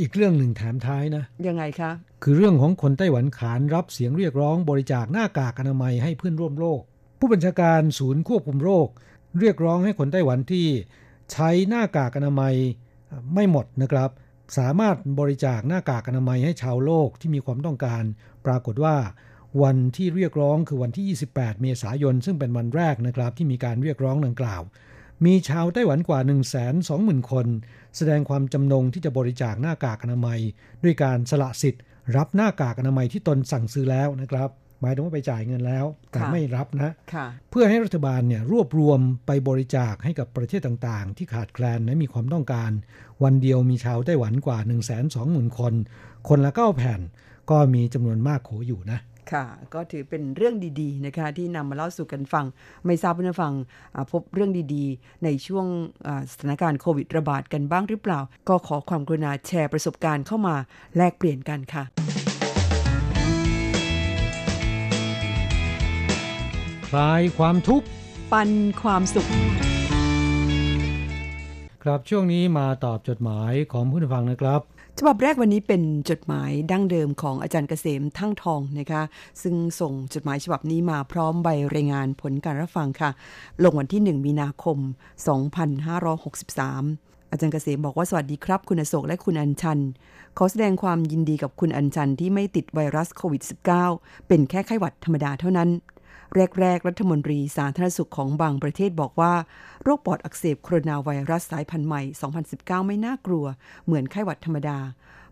[0.00, 1.90] อีกเรื่องหนึ่งแถมท้ายนะ ยังไงคะ
[2.22, 6.80] คือเรื่องของคนไต้หวันขานรับเสียงเรียกร้องบริจาคหน้ากากอนามัยให้เพื่อนร่วมโลก
[7.18, 8.88] ผู้บัญชาการศูนย์ควบคุมโรค
[9.40, 10.66] เรียกร้องให้คนไต้หวันที่
[11.32, 12.54] ใช้หน้ากากอนามัย
[13.34, 14.10] ไม่หมดนะครับ
[14.58, 18.02] สามารถบริจาคหน้ากากอนามัยให้ชาวโลกที่มีความต้องการ
[18.46, 18.96] ปรากฏว่า
[19.62, 24.62] วันที่เรียกร้องคือวันที่ 28 เมษายน ซึ่งเป็นวันแรกนะครับ ที่มีการเรียกร้องดังกล่าว
[25.24, 26.20] มีชาวไต้หวันกว่า
[26.74, 27.46] 120,000 คน
[27.96, 30.40] แสดงความจำนงที่จะบริจาคหน้ากากอนามัย
[30.84, 31.82] ด้วยการสละสิทธิ์
[32.16, 34.50] รับหน้ากากอนามัยที่ตนสั่งซื้อแล้วนะครับ
[34.84, 42.70] มายถึงว่าไปจ่ายเงินแล้ว แต่ค่ะไม่รับนะค่ะเพื่อให้รัฐบาลเนี่ยรวบรวมไปบริจาคให้กับประเทศต่างๆ ที่ขาดแคลนและมีความต้องการ
[43.22, 45.74] วันเดียวมีชาวไต้หวันกว่า 1 2 0 0 0 0 คน
[46.28, 47.00] คนละ9แผ่น
[47.50, 49.00] ก็มีจำนวนมากโขอยู่นะ
[49.32, 52.44] ค่ะก็ถือเป็นเรื่องดีๆนะคะที่นำมาเล่าสู่กันฟัง
[52.86, 53.52] ไม่ทราบว่าฟัง
[53.94, 55.66] อ่าพบเรื่องดีๆ ในช่วง
[56.06, 60.54] อ่าสถานการณ์โควิดระบาดกันบ้างหรือเปล่า ก็ขอความกรุณาแชร์ประสบการณ์เข้ามา
[60.96, 62.03] แลกเปลี่ยนกันค่ะ
[66.96, 67.86] ลายความทุกข์
[68.32, 68.50] ปัน
[68.82, 69.28] ความสุข
[71.82, 74.60] ครับช่วงนี้มาตอบจดหมายของผู้ฟังนะครับ
[74.98, 79.02] ฉบับแรกวันนี้เป็นจดหมายดั้งเดิมของอาจารย์เกษมทั้งทองนะคะ
[79.42, 83.10] ซึ่งส่งจดหมายฉบับนี้มาพร้อมใบรายงานผลการรับฟังค่ะ
[83.64, 84.78] ลงวันที่ 1 มีนาคม
[86.04, 89.80] 2563 อาจารย์เกษมบอกว่าสวัสดีครับ คุณอโศกและคุณอัญชัน
[90.38, 93.42] ขอแสดงความยินดีกับคุณอัญชันที่ไม่ติดไวรัสโควิด
[93.84, 95.70] -19 เป็นแค่ไข้หวัดธรรมดาเท่านั้น
[96.60, 99.34] แรก ๆ รัฐมนตรีสาธารณสุขของบางประเทศบอกว่า
[99.82, 102.02] โรคปอดอักเสบโคโรนาไวรัสสายพันธุ์ใหม่
[102.44, 103.46] 2019 ไม่น่ากลัว
[103.84, 104.78] เหมือนไข้หวัดธรรมดา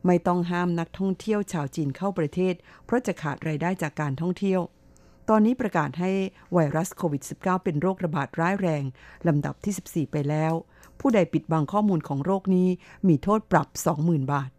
[0.07, 2.55] ไม่ต้องห้ามนักท่องเที่ยวชาวจีนเข้าประเทศ
[2.85, 4.61] เพราะจะขาดรายได้จากการท่องเที่ยว
[5.29, 6.11] ตอนนี้ประกาศให้
[6.53, 8.83] ไวรัสโควิด -19 เป็นโรคระบาดร้ายแรง
[9.29, 10.53] ลำดับที่ 14 ไปแล้ว
[11.01, 12.69] ผู้ใดปิดบังข้อมูลของโรคนี้
[13.09, 13.69] มีโทษปรับ
[14.01, 14.51] 20,000 บาท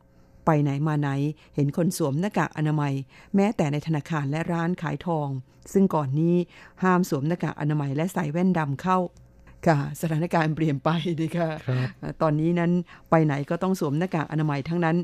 [0.45, 1.09] ไปไหนมาไหน
[1.55, 2.93] เห็นคนสวมหน้ากากอนามัย
[3.35, 5.27] แม้แต่ในธนาคารและร้านขายทอง
[5.73, 6.35] ซึ่งก่อนนี้
[6.83, 8.97] ห้ามสวมหน้ากากอนามัยและใส่แว่นดำเข้า
[9.67, 11.87] ค่ะสถานการณ์เปลี่ยนไปดีค่ะครับ
[12.21, 12.71] ตอนนี้นั้น
[13.09, 14.97] ไปไหนก็ต้องสวมหน้ากากอนามัยทั้งนั้น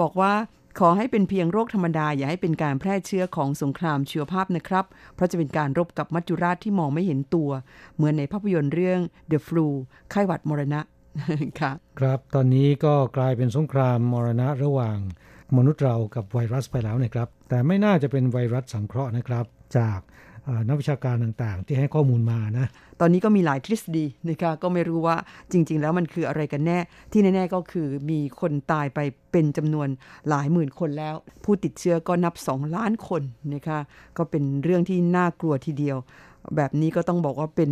[0.00, 0.32] บอกว่า
[0.80, 7.50] ขอให้เป็นเพียงโรคธรรมดา อย่าให้เป็นการแพร่เชื้อของสงครามชีวภาพนะครับ เพราะจะเป็นการรบกับมัจจุราชที่มองไม่เห็นตัว
[7.94, 9.00] เหมือนในภาพยนตร์เรื่อง
[9.30, 9.66] The Flu
[10.10, 10.80] ไข้หวัดมรณะ
[11.60, 14.98] ค่ะครับตอนนี้ก็กลายเป็นสงครามมรณะระหว่าง
[15.56, 19.44] มนุษย์เรากับไวรัสไปแล้วนะครับ แต่ไม่น่าจะเป็นไวรัสสังเคราะห์นะครับ
[19.78, 20.00] จาก
[20.44, 22.66] เอ่อนักวิชาการต่างๆ ที่ให้ข้อมูลมานะ
[23.00, 25.16] ตอนนี้ก็มีหลายทฤษฎีนะคะก็ไม่รู้ว่า
[25.52, 26.78] จริง ๆ แล้วมันคืออะไรกันแน่
[27.12, 28.98] ที่แน่ๆก็คือมีคนตายไป
[29.32, 29.88] เป็นจำนวน
[30.28, 33.22] หลายหมื่นคนแล้ว ผู้ติดเชื้อก็นับ 2 ล้านคน
[33.54, 33.78] นะคะ
[34.16, 35.96] ก็เป็นเรื่องที่น่ากลัวทีเดียว
[36.56, 37.70] แบบนี้ก็ต้องบอกว่าเป็น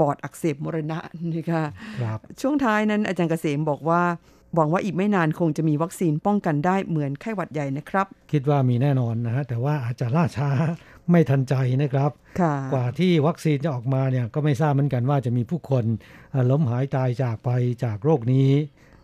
[0.00, 0.98] ปอดอักเสบมรณะ
[1.34, 1.64] นะคะ
[2.02, 4.02] ครับช่วงท้ายนั้นอาจารย์เกษมบอกว่า
[4.54, 10.50] หวังว่าอีกไม่นานคงจะมีวัคซีนป้องกันได้เหมือนไข้หวัดใหญ่นะครับ คิดว่ามีแน่นอนนะฮะแต่ว่าอาจจะล่าช้า
[11.10, 12.10] ไม่ทันใจนะครับ
[12.40, 15.84] ค่ะกว่าที่วัคซีนจะออกมาเนี่ยก็ไม่ทราบเหมือนกันว่าจะมีผู้คน
[16.30, 17.50] เอ่อล้มหายตายจากไป
[17.84, 18.48] จากโรคนี้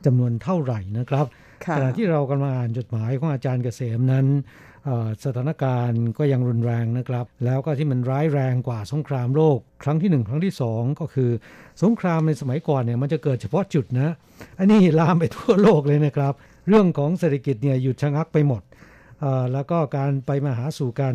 [0.04, 1.26] จำนวนเท่าไหร่นะครับ
[1.66, 4.26] ค่ะขณะที่เรากำลังอ่านจดหมายของอาจารย์เกษมนั้น
[4.75, 4.75] เอ่อ
[5.25, 11.31] สถานการณ์ก็ยังรุนแรงนะครับ แล้วก็ที่มันร้ายแรงกว่าสงครามโลก ครั้งที่หนึ่งครั้งที่สองก็คือ
[11.83, 14.09] สงครามในสมัยก่อนเนี่ยมันจะเกิดเฉพาะจุดนะ
[14.59, 16.33] อันนี้ลามไปทั่วโลกเลยนะครับ
[16.68, 18.62] เรื่องของเศรษฐกิจเนี่ยหยุดชะงักไปหมด
[19.20, 21.14] เอ่อแล้วก็การไปมาหาสู่กัน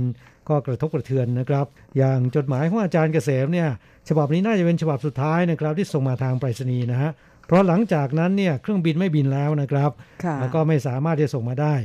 [0.49, 1.65] ก็กระทบกระเทือนนะครับ
[1.97, 3.69] อย่างจดหมายของอาจารย์เกษมเนี่ย
[4.09, 7.11] ฉบับนี้น่าจะเป็นฉบับสุดท้ายนะครับที่ส่งมาทางไปรษณีย์นะฮะ
[7.47, 9.91] เพราะหลังจากนั้นเนี่ยเครื่องบินไม่บินแล้วนะครับ
[10.23, 11.75] ค่ะแล้วก็ไม่สามารถที่จะส่งมาได้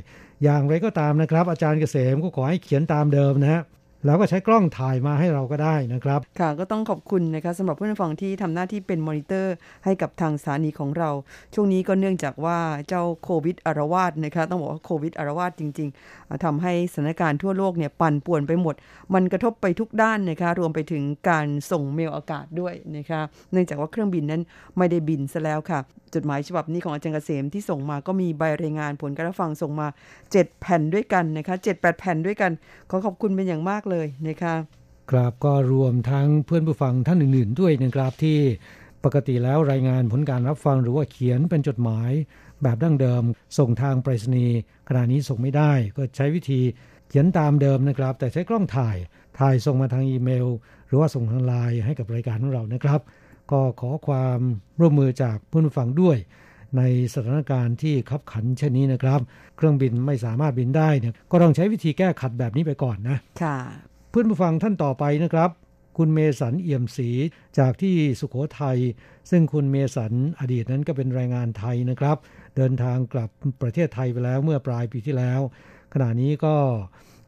[0.42, 3.62] อย่างไรก็ตามนะครับ อาจารย์เกษมก็ขอให้เขียนตามเดิมนะฮะ
[4.06, 11.10] แล้วก็ใช้กล้องถ่ายมาให้เราก็ได้นะครับ ค่ะก็ต้องขอบคุณนะคะสำหรับผู้ฟังที่ทำหน้าที่เป็นมอนิเตอร์ให้กับทางสถานีของเรา
[11.54, 18.74] ช่วงนี้ก็เนื่องจากว่าเจ้าโควิดอารวาสนะคะต้องบอกว่าโควิดอารวาสจริงๆอ่าทำให้สถานการณ์ทั่วโลกเนี่ยปั่นป่วนไปหมด
[19.14, 23.20] มันกระทบไปทุกด้านนะคะรวมไปถึงการส่งเมลอากาศด้วยนะคะ
[23.52, 24.42] เนื่องจากว่าเครื่องบินนั้น
[24.78, 25.80] ไม่ได้บินซะแล้วค่ะ
[26.14, 29.88] จดหมายฉบับนี้ของอาจารย์เกษมที่ส่งมาก็มีใบรายงานผลการฟังส่งมา
[30.24, 32.52] 7 แผ่นด้วยกันนะคะ7-8 แผ่นด้วยกัน
[32.90, 33.95] ขอขอบคุณเป็นอย่างมากเลย
[34.28, 34.54] นะคะ
[35.10, 38.38] ครับก็รวมทั้งเพื่อนผู้ฟังท่านอื่น ๆ ด้วยนะครับที่
[39.04, 42.10] ปกติแล้วรายงานผลการรับฟังหรือว่าเขียนเป็นจดหมาย
[42.62, 43.22] แบบดั้งเดิม
[43.58, 44.56] ส่งทางไปรษณีย์
[44.88, 46.60] ขณะนี้ส่งไม่ได้ ก็ใช้วิธี
[47.08, 48.96] เขียนตามเดิมนะครับ แต่ใช้กล้องถ่าย
[49.38, 50.46] ถ่ายส่งมาทางอีเมล
[50.86, 53.00] หรือว่าส่งทางไลน์ให้กับรายการของเรานะครับ
[53.50, 54.40] ก็ขอความ
[54.80, 56.16] ร่วมมือจากเพื่อนผู้ฟังด้วย
[56.76, 56.82] ใน
[57.14, 59.20] สถานการณ์ที่ขับขันเช่นนี้นะครับ
[59.56, 63.58] เครื่องบินไม่สามารถบินได้เนี่ยก็ต้องใช้วิธีแก้ขัดแบบนี้ไปก่อนนะค่ะ
[64.10, 65.50] เพื่อนผู้ฟังท่านต่อไปนะครับ
[65.98, 67.10] คุณเมสันเอี่ยมศรี
[67.58, 68.78] จากที่สุขโขทัย
[69.30, 72.16] ซึ่งคุณเมสันอดีตนั้นก็เป็นแรงงานไทยนะครับ
[72.56, 73.30] เดินทางกลับ
[73.62, 75.40] ประเทศไทยไปแล้วเมื่อปลายปีที่แล้ว
[75.94, 76.56] ขณะนี้ก็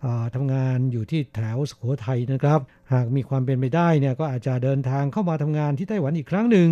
[0.04, 2.61] อ่าทำงานอยู่ที่แถวสุขโขทัยนะครับ
[2.92, 6.68] หากมีความเป็นไปได้เนี่ยก็อาจจะเดินทางเข้ามาทำงานที่ไต้หวันอีกครั้งหนึ่ง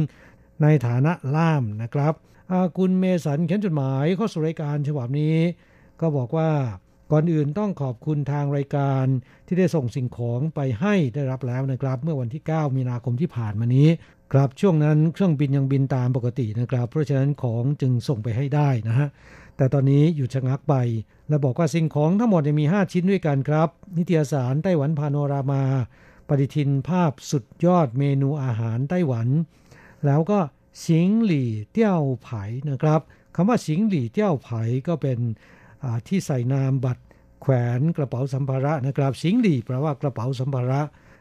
[0.62, 2.35] ในฐานะล่ามนะครับอ่า
[2.78, 5.36] คุณเมสันเขียนจดหมายเข้าสู่รายการฉบับนี้
[6.00, 6.50] ก็บอกว่า
[7.10, 9.04] ก่อนอื่นต้องขอบคุณทางรายการ
[9.46, 13.88] ที่ได้ส่งสิ่งของไปให้ได้รับแล้วนะครับ เมื่อวันที่ 9 มีนาคมที่ผ่านมานี้
[14.32, 19.08] ครับช่วงนั้นเครื่องบินยังบินตามปกตินะครับ เพราะฉะนั้นของจึงส่งไปให้ได้นะฮะ
[19.56, 20.74] แต่ตอนนี้หยุดชะงักไป
[21.28, 25.62] และบอกว่าสิ่งของทั้งหมดมี 5 ชิ้นด้วยกันครับ นิตยสารไต้หวันพาโนรามา
[26.28, 29.28] ปฏิทินภาพสุดยอดเมนูอาหารไต้หวัน
[30.06, 30.38] แล้วก็
[30.84, 33.00] สิงหลี่เตี้ยวไผ่นะครับ
[33.34, 35.18] คำว่าสิงหลี่เตี้ยวไผ่ก็เป็น
[36.08, 37.02] ที่ใส่นามบัตร
[37.42, 40.80] แขวนกระเป๋าสัมภาระนะครับ สิงหลี่แปลว่ากระเป๋าสัมภาระ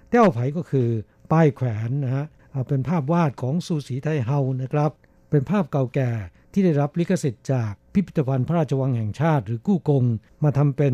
[0.09, 0.89] เตี้ยวไผ่ก็คือ
[1.31, 2.25] ป้ายแขวนนะฮะ
[2.67, 4.91] เป็นภาพวาดของสูสีไทเฮานะครับ
[5.29, 6.11] เป็นภาพเก่าแก่
[6.53, 10.03] ที่ได้รับลิขสิทธิ์จากพิพิธภัณฑ์พระราชวังแห่งชาติ หรือกู้กง
[10.43, 10.93] มาทำเป็น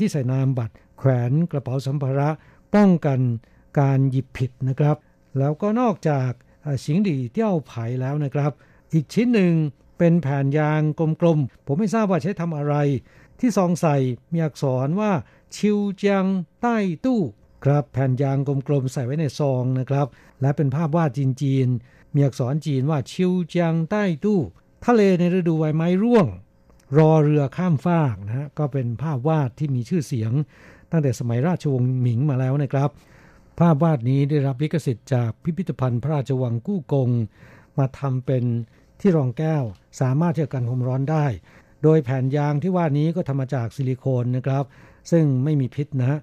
[0.00, 2.28] ที่ใส่นามบัตรแขวนกระเป๋าสัมภาระ
[2.74, 3.20] ป้องกัน
[3.80, 4.96] การหยิบผิดนะครับ
[5.38, 6.30] แล้วก็นอกจาก
[6.84, 8.52] สิงดีเตี้ยวไผ่แล้วนะครับ
[8.92, 9.54] อีกชิ้นหนึ่ง
[9.98, 10.80] เป็นแผ่นยาง
[11.20, 12.74] กลมๆ ผมไม่ทราบว่าใช้ทำอะไร
[13.40, 13.96] ที่ซองใส่
[14.32, 15.12] มีอักษรว่า
[15.56, 16.24] ชิวเจียง
[16.62, 17.20] ใต้ตู้
[17.64, 20.06] ครับแผ่นยางกลมๆ ใส่ไว้ในซองนะครับ
[20.40, 21.10] และเป็นภาพวาด
[21.42, 24.40] จีนๆมีอักษรจีนว่าชิวเจียงใต้ตู้
[24.84, 26.26] ทะเลในฤดูใบไม้ร่วง
[26.98, 30.32] รอเรือข้ามฟากนะฮะก็เป็นภาพวาดที่มีชื่อเสียง
[30.90, 32.90] ตั้งแต่สมัยราชวงศ์หมิงมาแล้วนะครับ
[33.58, 37.10] ภาพวาดนี้ได้รับลิขสิทธิ์จากพิพิธภัณฑ์พระราชวังกู้กง
[37.78, 38.44] มาทำเป็น
[39.00, 39.64] ที่รองแก้ว
[40.00, 41.26] สามารถที่จะกันความร้อนได้
[41.82, 44.64] โดยแผ่นยางที่ว่านี้ก็ทำมาจากซิลิโคนนะครับ
[45.10, 46.20] ซึ่งไม่มีพิษนะฮะ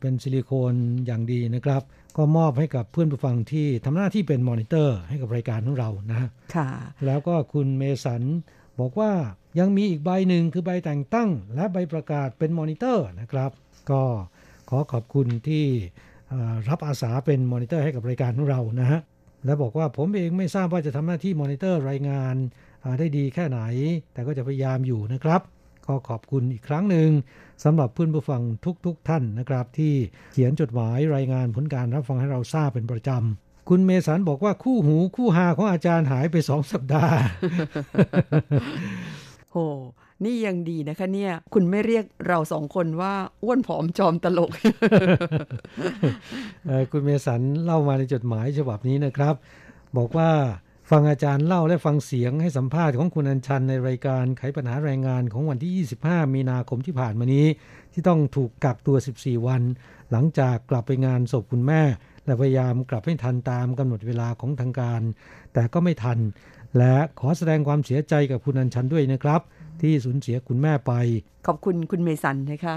[0.00, 0.74] เป็นซิลิโคน
[1.06, 1.82] อย่างดีนะครับ
[2.16, 6.68] ก็มอบให้กับเพื่อนผู้ฟังที่ทำหน้าที่เป็นมอนิเตอร์ให้กับรายการของเรานะค่ะ
[7.06, 8.22] แล้วก็คุณเมสัน
[8.80, 9.12] บอกว่า
[9.58, 13.50] ยังมีอีกใบหนึ่งคือใบแต่งตั้ง และใบประกาศเป็นมอนิเตอร์นะครับ
[13.90, 14.02] ก็
[14.68, 15.66] ขอขอบคุณที่
[16.68, 19.00] รับอาสาเป็นมอนิเตอร์ให้กับรายการของเรานะฮะ
[19.44, 22.34] และบอกว่าผมเองไม่ทราบว่าจะทำหน้าที่มอนิเตอร์รายงาน
[22.98, 23.60] ได้ดีแค่ไหน
[24.12, 25.40] แต่ก็จะพยายามอยู่นะครับ
[25.86, 27.10] ก็ขอบคุณอีกครั้งหนึ่ง
[27.64, 28.42] สำหรับเพื่อนผู้ฟัง
[28.86, 29.94] ทุกๆทท่านนะครับ ที่
[30.32, 37.16] เขียนจดหมายรายงานผลการรับฟังให้เราทราบเป็นประจำ คุณเมสันบอกว่าคู่หูคู่หาของอาจารย์หายไปสองสัปดาห์
[39.52, 39.56] โห
[40.24, 44.50] นี่ยังดีนะคะเนี่ย คุณไม่เรียกเราสองคนว่าอ้วนผอมจอมตลก
[46.92, 49.34] คุณเมสันเล่ามาในจดหมายฉบับนี้นะครับ
[49.96, 50.30] บอกว่า
[50.90, 57.46] ฟังอาจารย์เล่าและฟังเสียงให้สัมภาษณ์ของคุณอัญชันในรายการไขปัญหาแรงงานของวันที่ 25 มีนาคมที่ผ่านมานี้
[57.92, 59.62] ที่ต้องถูกกักตัว 14 วัน
[60.10, 61.82] หลังจากกลับไปงานศพคุณแม่
[62.26, 65.02] และพยายามกลับให้ทันตามกำหนดเวลาของทางการ
[65.52, 66.18] แต่ก็ไม่ทัน
[66.78, 69.40] และขอแสดงความเสียใจกับคุณอัญชันด้วยนะครับ
[69.82, 70.92] ที่สูญเสียคุณแม่ไป
[71.46, 72.76] ขอบคุณคุณเมสันนะคะ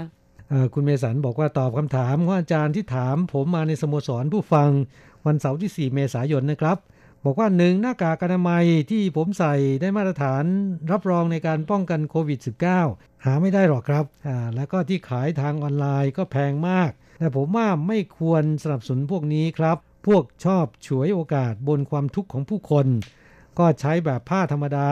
[0.74, 4.70] คุณเมสันบอกว่าตอบคำถามของอาจารย์ที่ถาม ผมมาในสโมสรผู้ฟัง
[5.26, 6.78] วันเสาร์ที่ 4 เมษายนนะครับ
[7.24, 10.44] บอกว่าหนึ่งหน้ากากอนามัยที่ผมใส่ได้มาตรฐาน
[10.90, 12.40] รับรองในการป้องกันโควิด
[12.82, 22.86] -19 หาไม่ได้หรอกครับอ่าแล้วก็ที่ขายทางออนไลน์ก็แพงมาก แต่ผมว่าไม่ควรสนับสนุนพวกนี้ครับ พวกชอบฉวยโอกาสบนความทุกข์ของผู้คน
[23.58, 24.88] ก็ใช้แบบผ้าธรรมดา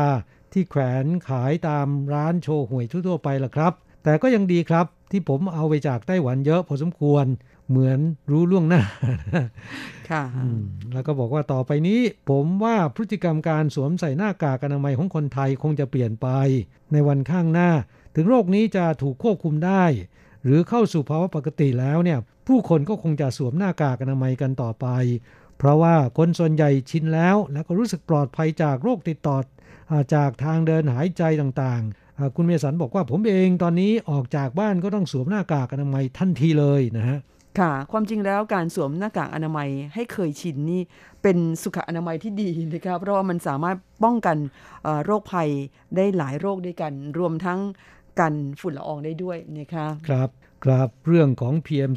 [0.54, 3.72] ที่แขวนขายตามร้านโชว์หวยทั่วๆไปล่ะครับ
[4.04, 7.26] แต่ก็ยังดีครับที่ผมเอาไปจากไต้หวันเยอะพอสมควร
[7.68, 7.98] เหมือน
[8.30, 8.82] รู้ล่วงหน้า
[10.10, 10.24] ค่ะ
[10.92, 16.28] แล้วก็บอกว่าต่อไปนี้ ผมว่าพฤติกรรมการสวมใส่หน้ากากอนามัยของคนไทยคงจะเปลี่ยนไป
[16.92, 17.70] ในวันข้างหน้า
[18.14, 19.84] ถึงโรคนี้จะถูกควบคุมได้
[20.44, 24.86] หรือเข้าสู่ภาวะปกติแล้วเนี่ย ผู้คนก็คงจะสวมหน้ากากอนามัยกันต่อไป
[25.58, 29.36] เพราะว่าคนส่วนใหญ่ชินแล้ว แล้วก็รู้สึกปลอดภัยจากโรคติดต่อ
[30.14, 37.18] จากทางเดินหายใจต่างๆ คุณเมสันบอกว่าผมเองตอนนี้ออกจากบ้านก็ต้องสวมหน้ากากอนามัยทันทีเลยนะฮะ
[37.58, 40.82] ค่ะ ความจริงแล้วการสวมหน้ากากอนามัยให้เคยชินนี่
[41.22, 44.36] เป็นสุขอนามัยที่ดีนะครับ เพราะว่ามันสามารถป้องกัน
[45.04, 45.48] โรคภัย
[45.96, 47.60] ได้หลายโรคด้วยกัน รวมทั้ง
[48.20, 50.28] กันฝุ่นละอองได้ด้วยนะคะครับ
[50.64, 51.92] ครับเรื่องของ PM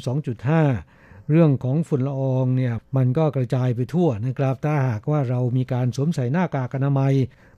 [0.62, 7.14] 2.5 เรื่องของฝุ่นละอองเนี่ยมันก็กระจายไปทั่วนะครับ ถ้าหากว่าเรามีการสวมใส่หน้ากากอนามัย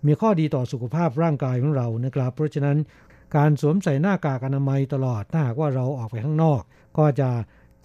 [0.06, 2.78] มีข้อดีต่อสุขภาพร่างกายของเรานะครับ เพราะฉะนั้น
[3.36, 6.62] การสวมใส่หน้ากากอนามัยตลอดถ้าหากว่าเราออกไปข้างนอก
[6.98, 7.30] ก็จะ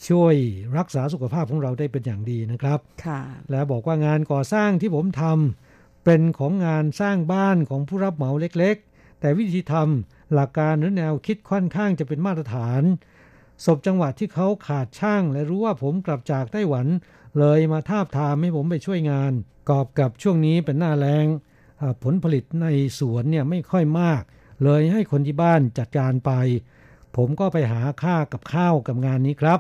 [0.09, 0.35] ช่วย
[0.77, 12.81] รักษาสุขภาพของเราได้เป็นอย่างดีนะครับ ค่ะ และบอกว่างานก่อสร้างที่ผมทำเป็นของงานสร้างบ้านของผู้รับเหมาเล็กๆ แต่วิธีทำหลักการหรือแนวคิดค่อนข้างจะเป็นมาตรฐาน
[13.65, 16.87] ศพจังหวะที่เขาขาดช่าง และรู้ว่าผมกลับจากไต้หวัน
[17.39, 19.31] เลยมาทาบทามให้ผมไปช่วยงาน
[19.69, 21.25] กอบกับช่วงนี้เป็นหน้าแรง
[22.03, 22.67] ผลผลิตใน
[22.99, 24.23] สวนเนี่ยไม่ค่อยมาก
[24.63, 26.31] เลยให้คนที่บ้านจัดการไป
[27.15, 29.59] ผมก็ไปหาค่ากับข้าวกับงานนี้ครับ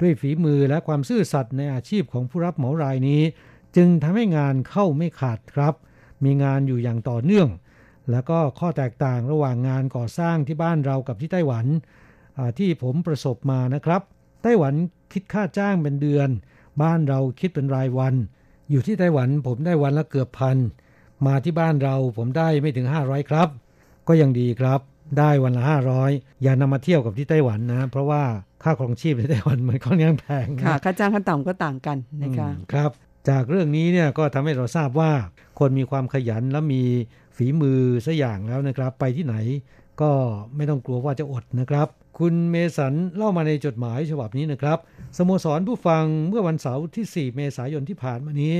[0.00, 3.22] ด้วยฝีมือและความซื่อสัตย์ในอาชีพของผู้รับเหมารายนี้
[3.76, 5.74] จึงทำให้งานเข้าไม่ขาดครับ
[6.24, 7.48] มีงานอยู่อย่างต่อเนื่อง
[8.10, 11.66] แล้วก็ข้อแตกต่างระหว่างงานก่อสร้างที่บ้านเรากับที่ไต้หวัน
[12.58, 14.02] ที่ผมประสบมานะครับ
[14.42, 14.74] ไต้หวัน
[15.12, 16.28] คิดค่าจ้างเป็นเดือน
[16.82, 18.14] บ้านเราคิดเป็นรายวัน
[18.70, 20.56] อยู่ที่ไต้หวันผมได้วันละเกือบพัน
[21.26, 23.48] มาที่บ้านเราผมได้ไม่ถึง 500 ครับ
[24.08, 24.80] ก็ยังดีครับ
[25.18, 25.62] ได้วันละ
[26.02, 28.22] 500 อย่านำมาเที่ยวกับที่ไต้หวันนะ เพราะว่า
[28.62, 32.90] ค่าครองชีพในไต้หวันมันค่อนข้างแพงนะค่ะค่าจ้างขั้นต่ำก็ต่างกันนะคะอืมครับ
[33.28, 35.12] จากเรื่องนี้เนี่ยก็ทำให้เราทราบว่า
[35.58, 36.82] คนมีความขยันและมี
[37.36, 39.36] ฝีมือสัอย่างแล้วนะครับ ไปที่ไหน
[40.00, 40.10] ก็
[40.56, 44.78] ไม่ต้องกลัวว่าจะอดนะครับ คุณเมสันเล่ามาในจดหมายฉบับนี้นะครับ
[45.16, 48.54] สโมสรผู้ฟังเมื่อวันเสาร์ที่ 4 เมษายนที่ผ่านมานี้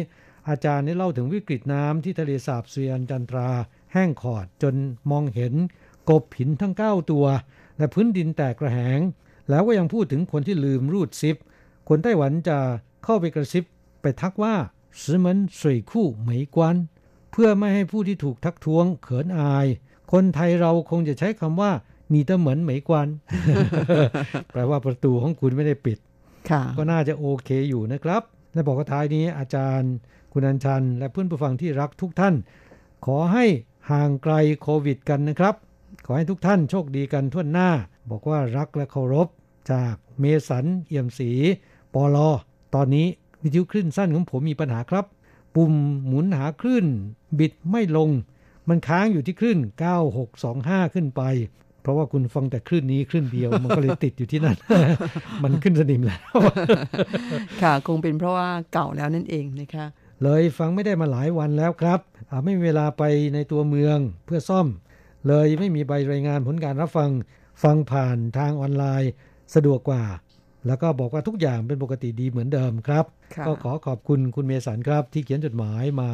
[0.48, 3.50] อาจารย์ได้เล่าถึงวิกฤตน้ำที่ทะเลสาบเซียนจันทรา
[3.92, 4.74] แห้งขอดจน
[5.10, 5.54] มองเห็น
[6.10, 7.26] กบหินทั้ง 9 ตัว
[7.78, 9.00] และพื้นดินแตกกระแหง
[9.50, 11.36] แล้วก็ยังพูดถึงคนที่ลืมรูดซิป
[11.88, 12.58] คนไต้หวันจะ
[13.04, 13.64] เข้าไปกระซิบ
[14.02, 14.54] ไปทักว่า
[15.02, 16.76] สเหมันสวยคู่เหมยกวน
[17.32, 19.66] เพื่อไม่ให้ผู้ที่ถูกทักท้วงเขินอาย
[20.12, 21.70] คนไทยเราคงจะใช้คำว่า
[22.10, 23.06] หนีเตเหมือนเหมยกวน
[24.52, 25.98] แปลว่าประตูของคุณไม่ได้ปิด
[26.50, 29.92] ค่ะก็น่าจะโอเคอยู่นะครับ และบอกว่าท้ายนี้อาจารย์
[30.32, 32.34] คุณอัญชัน และเพื่อนผู้ฟังที่รักทุกท่าน
[33.06, 33.44] ขอให้
[33.90, 35.54] ห่างไกลโควิดกันนะครับ
[36.06, 37.70] ขอให้ทุกท่านโชคดีกันทั่วหน้า
[38.10, 39.28] บอกว่ารักและเคารพ
[39.72, 41.30] จากเมสันเอี่ยมศรี
[41.94, 42.28] ปอลอ
[42.74, 43.06] ตอนนี้
[43.42, 45.04] วิทยุคลื่นสั้นของผมมีปัญหาครับ
[45.54, 45.72] ปุ่ม
[46.06, 46.86] หมุนหาคลื่น
[47.38, 48.10] บิดไม่ลง
[48.68, 49.58] มันค้างอยู่ที่คลื่น
[50.26, 51.22] 9625 ขึ้นไป
[51.82, 54.56] เพราะว่าคุณฟังแต่คลื่นนี้คลื่นเดียว มันก็เลยติดอยู่ที่นั่น
[55.42, 56.20] มันขึ้นสนิมแล้ว
[57.62, 59.86] ค่ะ คงเป็นเพราะว่าเก่าแล้วนั่นเองนะคะ
[60.22, 62.00] เลยฟังไม่ได้มาหลายวันแล้วครับ
[62.30, 63.02] อ่าไม่มีเวลาไป
[63.34, 64.66] ในตัวเมืองเพื่อซ่อม
[65.28, 67.10] เลยไม่มีใบรายงานผลการรับฟัง
[67.62, 69.12] ฟังผ่านทางออนไลน์
[69.54, 70.04] สะดวกกว่า
[70.66, 73.04] แล้วก็บอกว่าทุกอย่างเป็นปกติดีเหมือนเดิมครับ
[73.34, 76.10] ค่ะก็ขอขอบคุณคุณเมสันครับ ที่เขียนจดหมายมา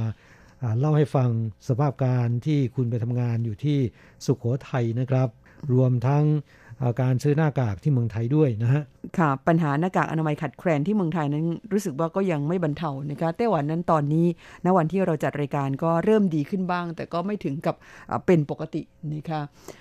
[0.62, 1.30] อ่าเล่าให้ฟัง
[1.68, 3.78] สภาพการที่คุณไปทำงานอยู่ที่
[4.26, 5.28] สุขโขทัยนะครับ
[5.72, 6.63] รวมทั้งอ่า
[7.00, 8.82] การซื้อหน้ากากที่เมืองไทยด้วยนะฮะ
[9.18, 14.26] ค่ะ ปัญหาหน้ากากอนามัยขัดแคลนที่เมืองไทยนั้นรู้สึกว่าก็ยังไม่บรรเทานะคะไต้หวันนั้นตอนนี้
[14.64, 17.74] ณวันที่เราจัดรายการก็เริ่มดีขึ้นบ้าง แต่ก็ไม่ถึงกับ
[18.10, 18.82] อ่าเป็นปกติ
[19.14, 19.40] นะคะ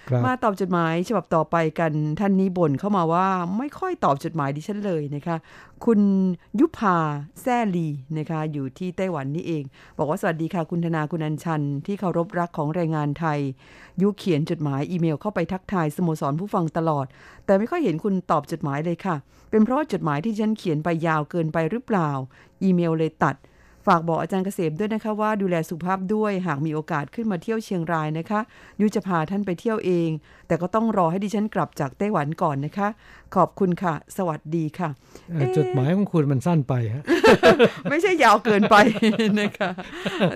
[0.09, 3.27] ครับมาตอบจดหมายฉบับต่อไปกันท่านนี้บ่นเข้ามาว่า
[3.57, 5.37] ไม่ค่อยตอบจดหมายดิฉันเลยนะคะ
[5.85, 6.01] คุณ
[6.59, 6.97] ยุพา
[7.41, 9.63] แซ่ลีนะคะอยู่ที่ไต้หวันนี่เอง
[9.97, 13.39] บอกว่าสวัสดีค่ะคุณธนาคุณอัญชัน ที่เคารพรักของแรงงานไทย
[14.01, 17.05] ยุเขียนจดหมายอีเมลเข้าไปทักทายสโมสรผู้ฟังตลอด
[17.45, 19.15] แต่ไม่ค่อยเห็นคุณตอบจดหมายเลยค่ะ
[19.49, 22.09] เป็นเพราะจดหมายที่ฉันเขียนไปยาวเกินไปหรือเปล่า
[22.63, 23.35] อีเมลเลยตัด
[23.87, 28.39] ฝากบอกอาจารย์เกษมด้วยนะคะว่าดูแลสุขภาพด้วยหากมีโอกาสขึ้นมาเที่ยวเชียงรายนะคะ
[28.81, 30.09] ยุจะพาท่านไปเที่ยวเอง
[30.47, 32.87] แต่ก็ต้องรอให้ดิฉันกลับจากไต้หวันก่อนนะคะ
[33.35, 34.89] ขอบคุณค่ะ สวัสดีค่ะ
[35.31, 37.03] เอ่อจดหมายของคุณมันสั้นไปฮะ
[37.89, 38.75] ไม่ใช่ยาวเกินไป
[39.41, 39.69] นะคะ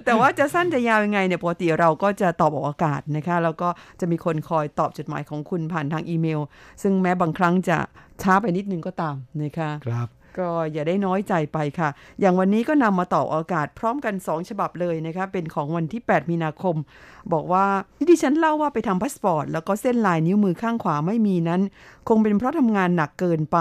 [0.06, 6.40] แต่ว่าจะสั้นจะยาวยังไงเนี่ยปกติเราก็จะตอบออกอากาศนะคะ แล้วก็จะมีคนคอยตอบจดหมายของคุณผ่านทางอีเมล
[6.82, 7.78] ซึ่งแม้บางครั้งจะ
[8.24, 10.08] ช้าไปนิดนึงก็ตามนะคะครับ
[10.40, 16.76] ก็อย่าได้น้อยใจไปค่ะ อย่างวันนี้ก็นำมาต่ออากาศพร้อมกัน 2 ฉบับเลยนะคะ เป็นของวันที่ 8 มีนาคม
[17.34, 17.66] บอกว่า
[17.98, 21.62] ที่ดิฉันเล่าว่าไปทำพาสปอร์ต แล้วก็เส้นลายนิ้วมือข้างขวาไม่มีนั้น
[22.08, 23.58] คงเป็นเพราะทำงานหนักเกินไป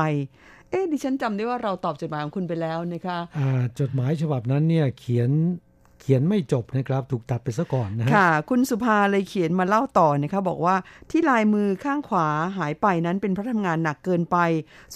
[0.71, 3.49] เอ๊ะดิฉันจำได้ว่าเราตอบจดหมายของคุณไปแล้วนะคะะ
[3.81, 10.77] จดหมายฉบับนั้นเนี่ยเขียน เขียนไม่จบนะครับ ถูกตัดไปซะก่อนนะค่ะ คุณสุภาเลยเขียนมาเล่าต่อนะคะบอกว่า
[11.11, 14.37] ที่ลายมือข้างขวาหายไปนั้นเป็นเพราะทำงานหนักเกินไป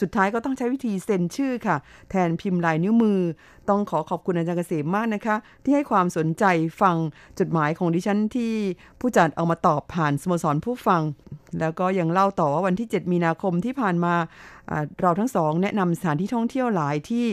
[0.00, 1.76] สุดท้ายก็ต้องใช้วิธีเซ็นชื่อค่ะ
[2.10, 3.20] แทนพิมพ์ลายนิ้วมือ
[3.68, 6.44] ต้องขอขอบคุณอาจารย์เกษมมากนะคะ ที่ให้ความสนใจ
[6.80, 6.96] ฟัง
[7.38, 8.54] จดหมายของดิฉันที่
[9.00, 11.02] ผู้จัดเอามาตอบผ่านสโมสรผู้ฟัง
[11.60, 14.14] แล้วก็ยังเล่าต่อว่าวันที่ 7 มีนาคมที่ผ่านมา
[15.00, 17.26] เราทั้งสองแนะนำสถานที่ท่องเที่ยวหลายที่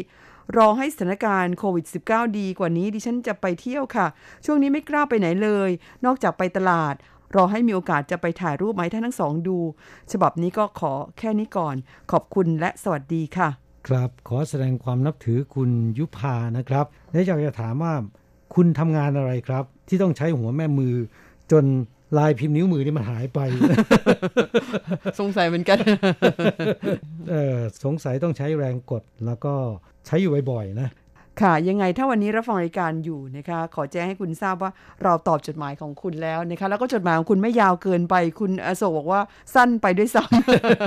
[0.57, 4.07] รอให้สถานการณ์โควิด -19 ดีกว่านี้ดิฉันจะไปเที่ยวค่ะ
[4.45, 5.69] ช่วงนี้ไม่กล้าไปไหนเลย
[6.05, 6.95] นอกจากไปตลาด
[7.35, 9.57] รอให้มีโอกาสจะไปถ่ายรูปมาให้ท่านทั้งสองดู
[10.11, 11.75] ฉบับนี้ก็ขอแค่นี้ก่อน
[12.11, 13.49] ขอบคุณและสวัสดีค่ะ
[13.87, 17.93] ครับขอแสดงความนับถือคุณยุพานะครับและอยากจะถามว่า
[18.55, 20.93] คุณทำงานอะไรครับ ที่ต้องใช้หัวแม่มือ
[21.51, 21.65] จน
[22.17, 23.39] ลายพิมพ์นิ้วมือนี่มันหายไป
[25.19, 25.77] สงสัยเหมือนกัน
[27.29, 29.53] เออสงสัยต้องใช้แรงกดแล้วก็
[30.07, 30.89] ใช้อยู่บ่อยๆนะ
[31.41, 34.71] ค่ะ ยังไงถ้าวันนี้รับฟังรายการอยู่นะคะ ขอแจ้งให้คุณทราบว่า
[35.03, 39.21] เราตอบจดหมายของคุณแล้วนะคะ แล้วก็จดหมายของคุณไม่ยาวเกินไป คุณอโศกบอกว่า
[39.55, 40.23] สั้นไปด้วยซ้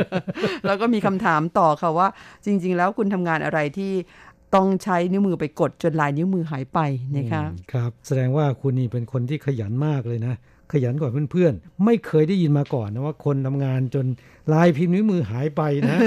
[0.00, 2.08] ำแล้วก็มีคำถามต่อค่ะว่า
[2.44, 3.92] จริง ๆ แล้วคุณทำงานอะไรที่
[4.54, 6.78] ต้องใช้นิ้วมือไปกดจนลายนิ้วมือหายไป
[7.16, 10.34] นะคะอืมครับ แสดงว่าคุณนี่เป็นคนที่ขยันมากเลยนะ
[10.72, 14.06] ขยันกว่าเพื่อนๆ ไม่เคยได้ยินมาก่อนนะว่าคนทำงานจน
[14.52, 15.98] ลายพิมพ์นิ้วมือหายไปนะ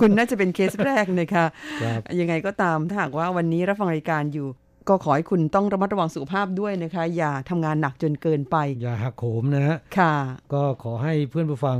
[0.00, 1.44] คุณน่าจะเป็นเคสแรกนะคะ
[1.82, 4.48] ครับยังไงก็ตามถ้าหากว่าวันนี้รับฟังรายการอยู่
[4.88, 10.14] ก็ขอให้คุณต้องระมัดระวังสุขภาพด้วยนะคะ อย่าทำงานหนักจนเกินไป อย่าหักโหมนะฮะค่ะ
[10.52, 11.78] ก็ขอให้เพื่อนผู้ฟัง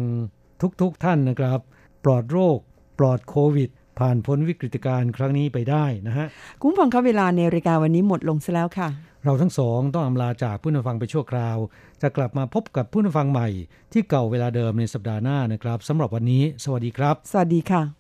[0.80, 1.60] ทุกๆทท่านนะครับ
[2.04, 2.58] ปลอดโรค
[2.98, 6.26] ปลอดโควิด ผ่านพ้นวิกฤตการณ์ครั้งนี้ไปได้นะฮะ
[6.60, 8.88] คุณผู้ฟังคะเวลาในรายการวันนี้หมดลงซะแล้วค่ะ
[9.24, 11.58] เราทั้งสองต้องอำลาจากผู้นฟังไปชั่วคราว
[12.02, 13.48] จะกลับมาพบกับผู้นฟังใหม่
[13.92, 17.97] ที่เก่าเวลาเดิมในสัปดาห์หน้านะครับสำหรับวันนี้ สวัสดีครับ สวัสดีค่ะ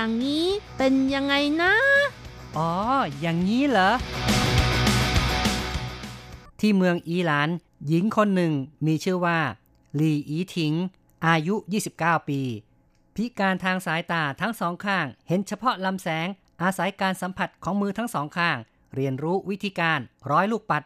[0.00, 1.74] อย่างนี้เป็นยังไงนะ
[2.56, 2.70] อ๋อ
[3.20, 3.90] อย่างนี้เหรอ
[6.60, 7.48] ที่เมืองอีหลาน
[7.86, 8.52] หญิงคนหนึ่ง
[8.86, 9.38] มีชื่อว่า
[9.98, 10.72] ลีอีทิง
[11.26, 11.54] อายุ
[11.92, 12.40] 29 ปี
[13.14, 16.26] พิการทางสายตาทั้งสองข้าง เห็นเฉพาะลำแสง
[16.62, 18.56] อาศัยการสัมผัสของมือทั้งสองข้าง
[18.94, 20.82] เรียนรู้วิธีการร้อยลูกปัด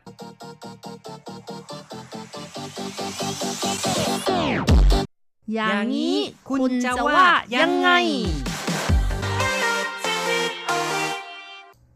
[5.54, 7.24] อย่างนี้คุณจะว่า
[7.56, 7.90] ยังไง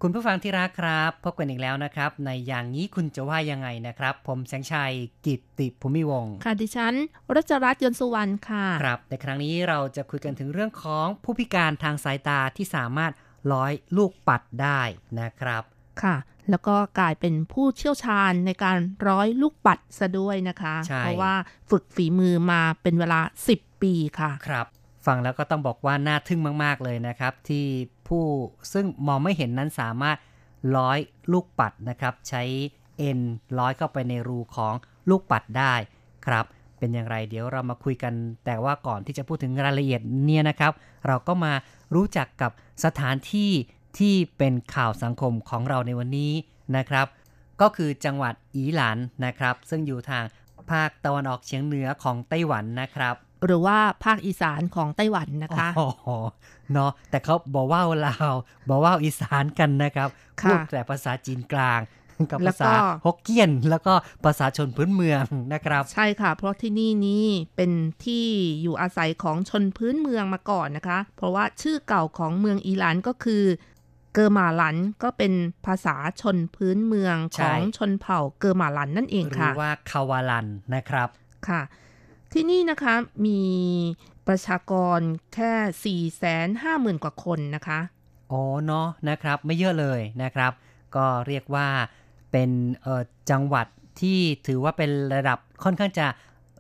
[0.02, 4.92] คุณผู้ฟังที่รักครับ พบกันอีกแล้วนะครับ ในอย่างนี้คุณจะว่ายังไงนะครับ ผมแสงชัย
[5.26, 6.94] กิตติภูมิวงศ์ค่ะดิฉัน
[7.36, 13.12] รัชรัตน์ยนต์สุวรรณค่ะครับในครั้งนี้เราจะคุยกันถึงเรื่องของผู้พิการทางสายตาที่สามารถ
[13.52, 14.80] ร้อยลูกปัดได้
[15.20, 15.62] นะครับ
[16.02, 16.16] ค่ะ
[16.50, 18.76] แล้วก็กลายเป็นผู้เชี่ยวชาญในการ
[19.08, 21.34] ร้อยลูกปัดซะด้วยนะคะใช่เพราะว่า
[21.70, 23.20] ฝึกฝีมือมาเป็นเวลา
[23.52, 24.66] 10 ปีค่ะครับ
[25.06, 27.64] ฟังแล้วก็ต้องบอกว่าน่าทึ่งมาก ๆ เลยนะครับ ที่
[28.08, 28.24] ผู้
[28.72, 30.16] ซึ่งมองไม่เห็นนั้นสามารถ
[30.76, 30.98] ร้อย
[31.32, 32.42] ลูกปัดนะครับ ใช้
[32.98, 33.20] เอ็น
[33.58, 34.74] ร้อยเข้าไปในรูของ
[35.10, 35.74] ลูกปัดได้
[36.26, 36.44] ครับ
[36.78, 40.72] เป็นอย่างไรเดี๋ยวเรามาคุยกัน แต่ว่าก่อนที่จะพูดถึงรายละเอียดเนี่ยนะครับ
[41.06, 41.52] เราก็มา
[41.94, 42.50] รู้จักกับ
[42.84, 43.50] สถานที่
[43.98, 46.32] ที่เป็นข่าวสังคมของเราในวันนี้
[46.76, 47.06] นะครับ
[47.60, 50.24] ก็คือจังหวัดอีหลานนะครับ ซึ่งอยู่ทาง
[50.72, 55.88] ภาคตะวันออกเฉียงเหนือของไต้หวันนะครับ หรือว่าภาคอีสานของไต้หวันนะคะอ๋อ
[56.72, 58.34] เนาะแต่เขาบอกว่าลาว
[58.68, 60.08] บอกว่าอีสานกันนะครับ
[60.42, 61.80] ค่ะพูดแต่ภาษาจีนกลาง
[62.30, 62.72] กับแล้วภาก็ษา
[63.04, 67.26] ฮกเกี้ยน แล้วก็ภาษาชนพื้นเมืองนะครับ ใช่ค่ะ เพราะที่นี่นี่
[67.56, 67.72] เป็น
[68.04, 68.26] ที่
[68.62, 73.44] อยู่อาศัยของชนพื้นเมืองมาก่อนนะคะ เพราะว่าชื่อเก่าของเมืองอีหลานก็คือ
[74.12, 75.32] เกอร์มาหลันก็เป็น
[75.66, 81.08] ภาษาชนพื้นเมืองใช่ของชนเผ่าเกอร์มาหลันนั่นเองหรืค่ะอว่าคาวาลันนะครับ
[81.48, 81.62] ค่ะ
[82.32, 82.94] ที่นี่นะคะ
[83.26, 83.40] มี
[84.26, 85.00] ประชากร
[85.34, 87.80] แค่ 4 5 0 0 0 0 กว่าคนนะคะ
[88.32, 90.52] อ๋อเนาะนะครับไม่เยอะเลยนะครับ
[90.96, 91.66] ก็เรียกว่า
[92.32, 92.50] เป็น
[92.82, 93.66] เอ่อจังหวัด
[94.00, 96.06] ที่ถือว่าเป็นระดับค่อนข้างจะ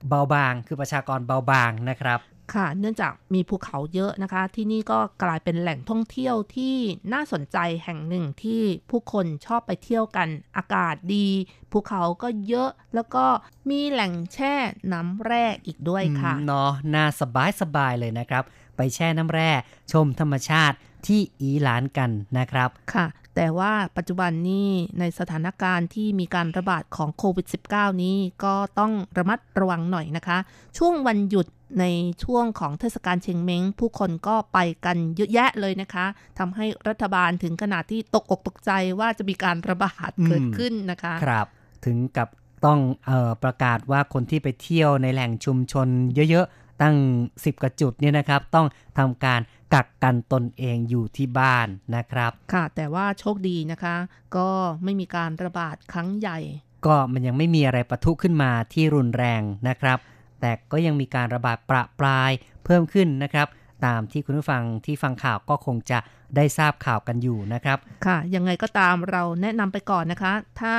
[0.08, 2.20] เบาบางคือประชากรเบาบางนะครับ
[2.54, 6.76] ค่ะ เนื่องจากมีภูเขาเยอะนะคะ ที่นี่ก็กลายเป็นแหล่งท่องเที่ยวที่
[7.12, 11.28] น่าสนใจแห่งหนึ่งที่ผู้คนชอบไปเที่ยวกัน อากาศดี
[11.72, 13.24] ภูเขาก็เยอะ แล้วก็
[13.70, 14.54] มีแหล่งแช่
[14.92, 18.44] น้ำแร่อีกด้วยค่ะอืมเนาะ น่าสบายสบายเลยนะครับ
[18.76, 19.50] ไปแช่น้ำแร่
[19.92, 23.06] ชมธรรมชาติที่อีหลานกันนะครับ ค่ะ
[23.36, 30.38] แต่ว่าปัจจุบันนี้ในสถานการณ์ที่มีการระบาดของโควิด -19 นี้ก็ต้องระมัดระวังหน่อยนะคะ
[30.78, 31.46] ช่วงวันหยุด
[31.80, 31.84] ใน
[32.24, 36.06] ช่วงของเทศกาลเชงเม้ง ผู้คนก็ไปกันเยอะแยะเลยนะคะ
[36.38, 41.46] ทำให้รัฐบาลถึงขนาดที่ตกอกตกใจว่าจะมีการระบาดเกิดขึ้นนะคะครับ
[41.84, 42.28] ถึงกับ
[42.64, 45.88] ต้องเออประกาศว่าคนที่ไปเที่ยวในแหล่งชุมชน
[46.30, 46.96] เยอะๆ ตั้ง
[47.28, 48.66] 10กว่าจุดเนี่ยนะครับ ต้อง
[48.98, 49.40] ทำการ
[49.74, 53.96] กักกันตนเองอยู่ที่บ้านนะครับ ค่ะ แต่ว่าโชคดีนะคะ
[54.36, 54.48] ก็
[54.84, 56.38] ไม่มีการระบาดครั้งใหญ่
[56.86, 59.98] ก็มันยังไม่มีอะไรปะทุขึ้นมาที่รุนแรงนะครับ
[60.40, 62.30] แต่ก็ยังมีการระบาดประปราย
[62.64, 63.46] เพิ่มขึ้นนะครับ
[63.86, 65.98] ตามที่คุณผู้ฟังที่ฟังข่าวก็คงจะ
[66.36, 70.76] ได้ทราบข่าวกันอยู่นะครับ ค่ะ ยังไงก็ตามเราแนะนำไปก่อนนะคะ ถ้า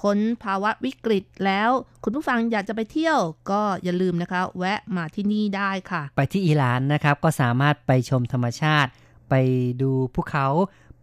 [0.00, 1.70] พ้นภาวะวิกฤตแล้ว
[2.04, 3.18] คุณผู้ฟังอยากจะไปเที่ยว
[3.50, 8.90] ก็อย่าลืมนะคะ แวะมาที่นี่ได้ค่ะ ไปที่อิหร่านนะครับก็สามารถไปชมธรรมชาติ
[9.30, 9.34] ไป
[9.82, 10.46] ดูภูเขา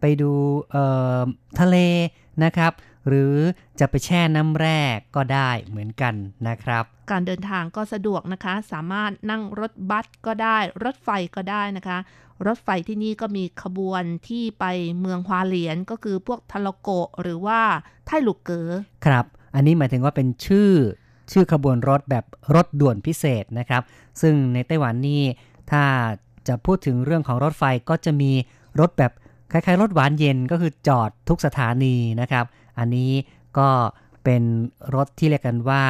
[0.00, 0.32] ไปดู
[0.70, 0.84] เอ่
[1.18, 1.20] อ
[1.60, 1.76] ทะเล
[2.44, 2.72] นะครับ
[3.08, 3.34] หรือ
[3.80, 4.80] จะไปแช่น้ำแร่
[5.16, 6.14] ก็ได้เหมือนกัน
[6.48, 11.98] นะครับ การเดินทางก็สะดวกนะคะ สามารถนั่งรถบัสก็ได้ รถไฟก็ได้นะคะ
[12.46, 14.64] รถไฟที่นี่ก็มีขบวนที่ไป
[15.00, 17.60] เมืองฮวาเหลียนก็คือพวกทะลโกะหรือว่า
[18.06, 18.68] ไทหลุกเก๋อ
[19.06, 19.24] ครับ
[19.54, 20.70] อันนี้หมายถึงว่าเป็นชื่อ
[21.32, 22.24] ชื่อขบวนรถแบบ
[22.54, 23.82] รถด่วนพิเศษนะครับ
[24.20, 25.22] ซึ่งในไต้หวันนี่
[25.70, 25.84] ถ้า
[26.48, 28.32] จะพูดถึงเรื่องของรถไฟก็จะมี
[28.80, 29.12] รถแบบ
[29.52, 32.44] คล้ายๆ รถหวานเย็นก็คือจอดทุกสถานีนะครับ
[32.78, 33.12] อันนี้
[33.58, 33.70] ก็
[34.24, 34.42] เป็น
[34.94, 35.84] รถที่เรียกกันว่า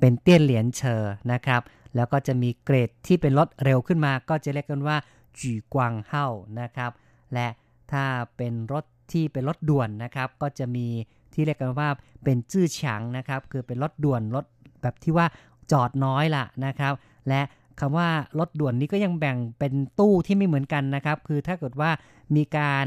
[0.00, 1.60] เป็นเตี้ยนเหรียญเชอร์นะครับ
[1.96, 4.96] แล้วก็จะมีเกรดที่เป็นรถเร็วขึ้นมา ก็จะเรียกกันว่า
[5.38, 6.26] จีกวางเฮ้า
[6.60, 6.90] นะครับ
[7.34, 7.48] และ
[7.92, 8.04] ถ้า
[8.36, 10.86] เป็นรถที่เป็นรถด่วนนะครับ ก็จะมี
[11.34, 11.88] ที่เรียกกันว่า
[12.24, 14.44] เป็นจื้อฉางนะครับ คือเป็นรถด่วนรถ
[14.82, 15.26] แบบที่ว่า
[15.72, 16.92] จอดน้อยล่ะนะครับ
[17.28, 17.40] และ
[17.80, 21.90] คำว่ารถด่วนนี้ก็ยังแบ่งเป็นตู้ที่ไม่เหมือนกันนะครับ คือถ้าเกิดว่า
[22.36, 22.84] มีการ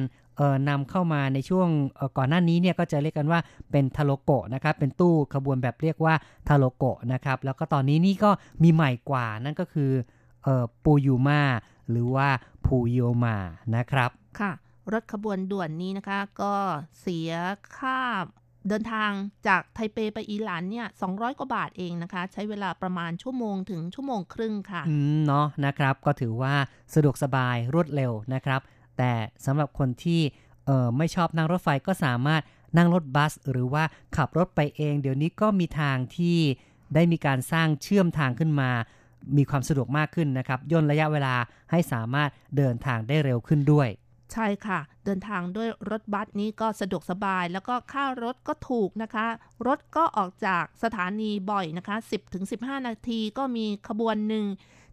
[0.70, 1.68] นำเข้ามาในช่วง
[2.18, 3.40] ก่อนหน้านี้เนี่ยก็จะเรียกกันว่า
[3.72, 6.14] เป็นทาโลโกะนะครับเป็นตู้ขบวนแบบเรียกว่า
[6.48, 8.32] ทาโลโกะนะครับแล้วก็ตอนนี้นี่ก็
[8.64, 9.92] มีใหม่กว่านั่นก็คือ
[10.44, 11.42] เอ่อปูยูมา
[11.90, 12.28] หรือว่า
[12.66, 13.38] พูโยมา
[13.76, 14.10] นะครับ
[14.40, 14.52] ค่ะ
[14.94, 16.54] รถขบวนด่วนนี้นะคะ ก็
[17.02, 17.32] เสีย
[17.78, 18.00] ค่า
[18.70, 19.12] เดินทาง
[19.48, 26.54] จากไทเปไปอีหลานเนี่ย200 กว่าบาทเองนะคะ ใช้เวลาประมาณชั่วโมงถึงชั่วโมงครึ่งค่ะ อืม เนาะนะครับ ก็ถือว่า
[26.94, 28.62] สะดวกสบายรวดเร็วนะครับ
[28.98, 29.14] แต่
[29.46, 30.22] สำหรับคนที่
[30.66, 32.42] เออไม่ชอบนั่งรถไฟก็สามารถ
[32.78, 33.84] นั่งรถบัส หรือว่า
[34.16, 36.38] ขับรถไปเอง เดี๋ยวนี้ก็มีทางที่
[36.96, 38.70] ได้มีการสร้างเชื่อมทางขึ้นมา
[39.38, 41.36] มีความสะดวกมากขึ้นนะครับย่นระยะเวลา
[41.72, 43.90] ให้สามารถเดินทางได้เร็วขึ้นด้วย
[44.34, 49.26] ใช่ค่ะ เดินทางด้วยรถบัสนี้ก็สะดวกสบาย แล้วก็ค่ารถก็ถูกนะคะ
[49.68, 51.96] รถก็ออกจากสถานีบ่อยนะคะ
[52.42, 54.46] 10-15 นาทีก็มีขบวนหนึ่ง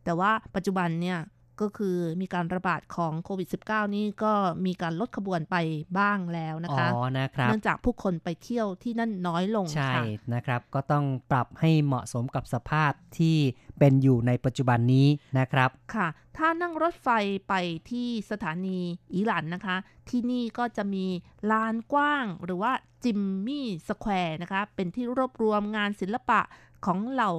[0.05, 1.19] แต่ว่าปัจจุบันเนี่ย
[1.61, 4.33] ก็คือมีการระบาดของโควิด -19 นี่ก็
[4.67, 5.57] มีการลดขบวนไป
[5.99, 10.03] บ้างแล้วนะอ๋คะอนะครับเนื่องจากผู้คนไปเที่ยวที่นั่นน้อยลงใช่ค่ะ
[10.35, 13.37] นะครับ ก็ต้องปรับให้เหมาะสมกับสภาพที่
[13.79, 15.09] เป็นอยู่ในปัจจุบันนี้
[15.39, 17.09] นะครับค่ะ ถ้านั่งรถไฟ
[17.49, 17.55] ไป
[17.91, 18.79] ที่สถานี
[19.13, 19.77] อีหลันนะคะ
[20.09, 21.07] ที่นี่ก็จะมี
[21.51, 22.73] ลานกว้างหรือว่า
[23.05, 26.41] Jimmy Square นะคะ เป็นที่รวบรวมงานศิลปะ
[26.87, 27.33] ของเหล่า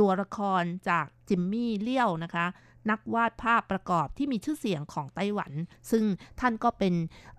[0.00, 2.46] ตัวละครจากจิมมี่เลี้ยวนะคะ
[2.90, 5.52] นักวาดภาพประกอบที่มีชื่อเสียงของไต้หวัน
[5.90, 6.04] ซึ่ง
[6.40, 6.94] ท่านก็เป็น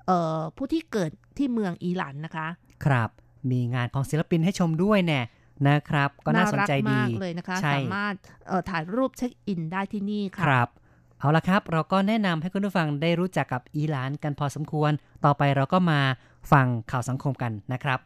[0.05, 2.47] เอ่อผู้ที่เกิดที่เมืองอีหลันนะคะ
[2.85, 3.09] ครับ
[3.51, 5.21] มีงานของศิลปินให้ชมด้วยแน่
[5.67, 8.13] นะครับ ก็น่าสนใจดีมากเลยนะคะใช่สามารถ
[8.47, 10.69] เอ่อถ่ายรูปเช็คอินได้ที่นี่คค่ะรับ
[11.19, 14.91] เอาละครับ เราก็แนะนำให้คุณผู้ฟังได้รู้จักกับอีหลานกันพอสมควร
[15.25, 15.99] ต่อไปเราก็มา
[16.51, 17.99] ฟังข่าวสังคมกันนะครับ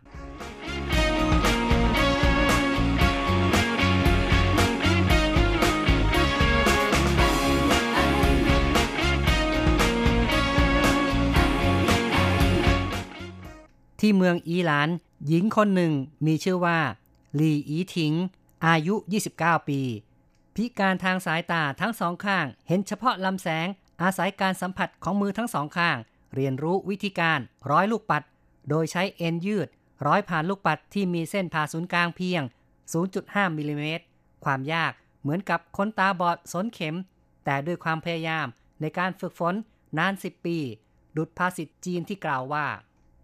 [14.02, 14.90] ที่เมืองอีหลาน
[15.28, 15.94] หญิงคนหนึ่ง
[16.26, 16.80] มีชื่อว่า
[17.40, 18.14] ลีอีทิง
[18.66, 18.96] อายุ
[19.32, 19.82] 29 ปี
[20.56, 23.68] พิการทางสายตาทั้งสองข้าง เห็นเฉพาะลำแสง
[24.02, 25.98] อาศัยการสัมผัสของมือทั้งสองข้าง
[26.36, 27.40] เรียนรู้วิธีการ
[27.72, 28.24] ร้อยลูกปัด
[28.70, 29.68] โดยใช้เอ็นยืด
[30.06, 32.42] ร้อยผ่านลูกปัดที่มีเส้นผ่าศูนย์กลางเพียง
[33.00, 34.06] 0.5มิลลิเมตร
[34.44, 34.92] ความยาก
[35.22, 36.96] เหมือนกับคนตาบอดสนเข็ม
[37.46, 38.48] แต่ด้วยความพยายาม
[38.82, 39.56] ในการฝึกฝน
[39.98, 40.58] นาน 10 ปี
[41.18, 42.66] ดุจภาษิตจีนที่กล่าวว่า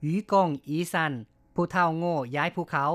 [0.04, 1.14] หยีกงอีซัน
[1.56, 2.86] ผู้เท่าโง่ย้ายภูเขา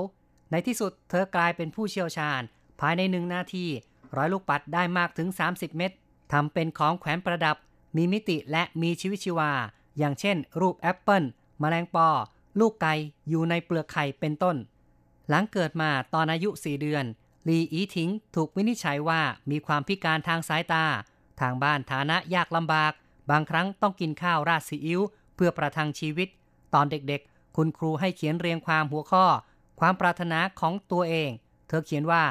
[0.51, 2.41] ในที่สุดเธอกลายเป็นผู้เชี่ยวชาญ
[2.79, 3.65] ภายในหนึ่งนาที
[4.15, 5.91] ร้อยลูกปัดได้มากถึง 30 เม็ด
[6.31, 7.57] ทำเป็นของแขวนประดับ
[7.95, 9.51] มีมิติและมีชีวิตชีวา
[9.97, 12.07] อย่างเช่น รูปแอปเปิล แมลงปอ
[12.59, 12.93] ลูกไก่
[13.29, 14.55] อยู่ในเปลือกไข่เป็นต้น
[15.29, 17.05] หลังเกิดมาตอนอายุ 4 เดือน
[17.47, 20.85] ลีอีทิงถูกวินิจฉัยว่ามีความพิการทางสายตา
[21.39, 22.93] ทางบ้านฐานะยากลำบาก
[23.29, 25.01] บางครั้งต้องกินข้าวราดซีอิ๊ว
[25.35, 26.29] เพื่อประทังชีวิต
[26.73, 29.25] ตอนเด็กๆ คุณครูให้เขียนเรียงความหัวข้อ
[29.79, 31.29] ความปรารถนาของตัวเอง
[31.67, 32.23] เธอเขียนว่า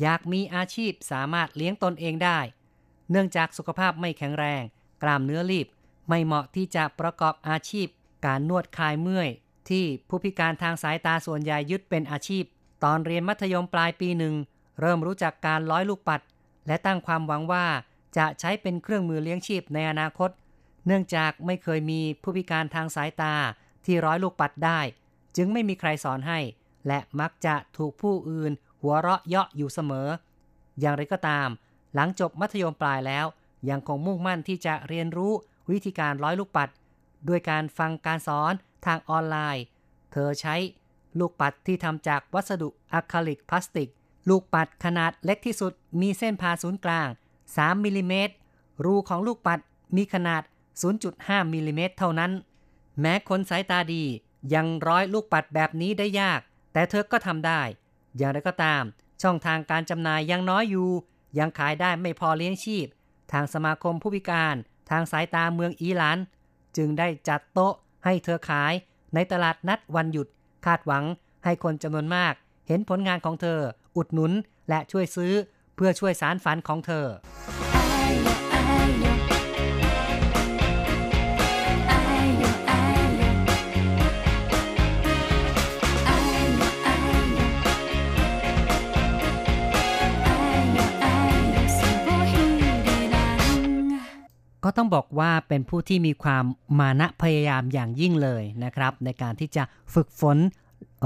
[0.00, 2.38] อยากมีอาชีพสามารถเลี้ยงตนเองได้
[3.10, 4.62] เนื่องจากสุขภาพไม่แข็งแรง
[5.02, 5.66] กล้ามเนื้อรีบ
[6.08, 7.88] ไม่เหมาะที่จะประกอบอาชีพ
[8.26, 9.28] การนวดคลายเมื่อย
[9.68, 12.44] ที่ผู้พิการทางสายตาส่วนใหญ่ยึดเป็นอาชีพ
[12.84, 14.34] ตอนเรียนมัธยมปลายปีหนึ่ง
[14.80, 16.20] เริ่มรู้จักการร้อยลูกปัด
[16.66, 17.66] และตั้งความหวังว่า
[18.16, 20.30] จะใช้เป็นเครื่องมือเลี้ยงชีพในอนาคต
[20.86, 23.34] เนื่องจากไม่เคยมีผู้พิการทางสายตา
[23.88, 24.80] ที่ร้อยลูกปัดได้
[25.36, 26.38] จึงไม่มีใครสอนให้
[26.86, 30.08] และมักจะถูกผู้อื่น หัวเราะเยาะอยู่เสมอ
[30.80, 31.48] อย่างไรก็ตาม
[31.94, 33.26] หลังจบมัธยมปลายแล้ว
[33.70, 35.32] ยังคงมุ่งมั่นที่จะเรียนรู้
[35.70, 36.68] วิธีการร้อยลูกปัด
[37.28, 38.52] ด้วยการฟังการสอน
[38.86, 39.64] ทางออนไลน์
[40.12, 40.56] เธอใช้
[41.18, 43.88] ลูกปัดที่ทำจากวัสดุอะคริลิกพลาสติก
[44.28, 47.08] ลูกปัดขนาดเล็กที่สุด มีเส้นผ่าศูนย์กลาง
[47.46, 48.34] 3มิลลิเมตร
[48.84, 49.60] รูของลูกปัด
[49.96, 50.42] มีขนาด
[50.98, 52.32] 0.5มิลลิเมตรเท่านั้น
[53.00, 54.04] แม้คนสายตาดี
[54.54, 56.40] ยังร้อยลูกปัดแบบนี้ได้ยาก
[56.72, 57.62] แต่เธอก็ทำได้
[58.16, 58.82] อย่างไรก็ตาม
[59.22, 60.90] ช่องทางการจำหน่ายยังน้อยอยู่
[61.38, 62.86] ยังขายได้ไม่พอเลี้ยงชีพ
[63.32, 64.56] ทางสมาคมผู้พิการ
[64.90, 66.18] ทางสายตาเมืองอีหลาน
[66.76, 67.74] จึงได้จัดโต๊ะ
[68.04, 68.72] ให้เธอขาย
[69.14, 70.28] ในตลาดนัดวันหยุด
[70.66, 71.04] คาดหวัง
[71.44, 72.34] ให้คนจำนวนมาก
[72.68, 73.60] เห็นผลงานของเธอ
[73.96, 74.32] อุดหนุน
[74.68, 75.32] และช่วยซื้อ
[75.76, 77.06] เพื่อช่วยสารฝันของเธอ
[94.70, 96.44] ก็ต้องบอกว่าเป็นผู้ที่มีความ
[96.78, 99.62] มานะพยายามอย่างยิ่งเลยนะครับ ในการที่จะ
[99.94, 100.38] ฝึกฝน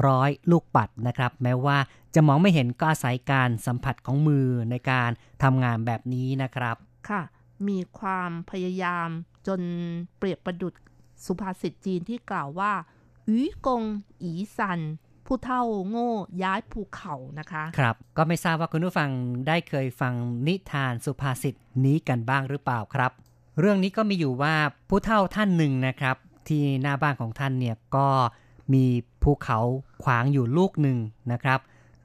[0.06, 1.78] ร้อยลูกปัดนะครับ แม้ว่า
[2.14, 5.10] จะมองไม่เห็นก็อาศัยการสัมผัสของมือในการ
[5.42, 6.76] ทำงานแบบนี้นะครับ
[7.08, 7.22] ค่ะ
[7.68, 9.08] มีความพยายาม
[9.46, 9.60] จน
[10.18, 10.74] เปรียบประดุด
[11.26, 12.72] สุภาษิตจีนที่กล่าวว่า
[13.28, 13.82] อีกง
[14.22, 14.80] อีสัน
[15.26, 16.10] ผู้เท่าโง่
[16.42, 19.10] ย้ายภูเขานะคะ ครับ ก็ไม่ทราบว่าคุณผู้ฟัง
[19.48, 20.14] ได้เคยฟัง
[20.46, 21.54] นิทานสุภาษิต
[21.84, 23.12] นี้กันบ้างหรือเปล่าครับ
[23.59, 24.55] เรื่องนี้ก็มีอยู่ว่า
[24.88, 26.16] ผู้เฒ่าท่านหนึ่งนะครับ
[26.48, 28.09] ที่หน้าบ้านของท่านเนี่ยก็
[28.74, 28.84] มี
[29.22, 29.59] ภูเขา
[30.03, 30.98] ขวางอยู่ลูกหนึ่ง
[31.32, 31.59] นะครับ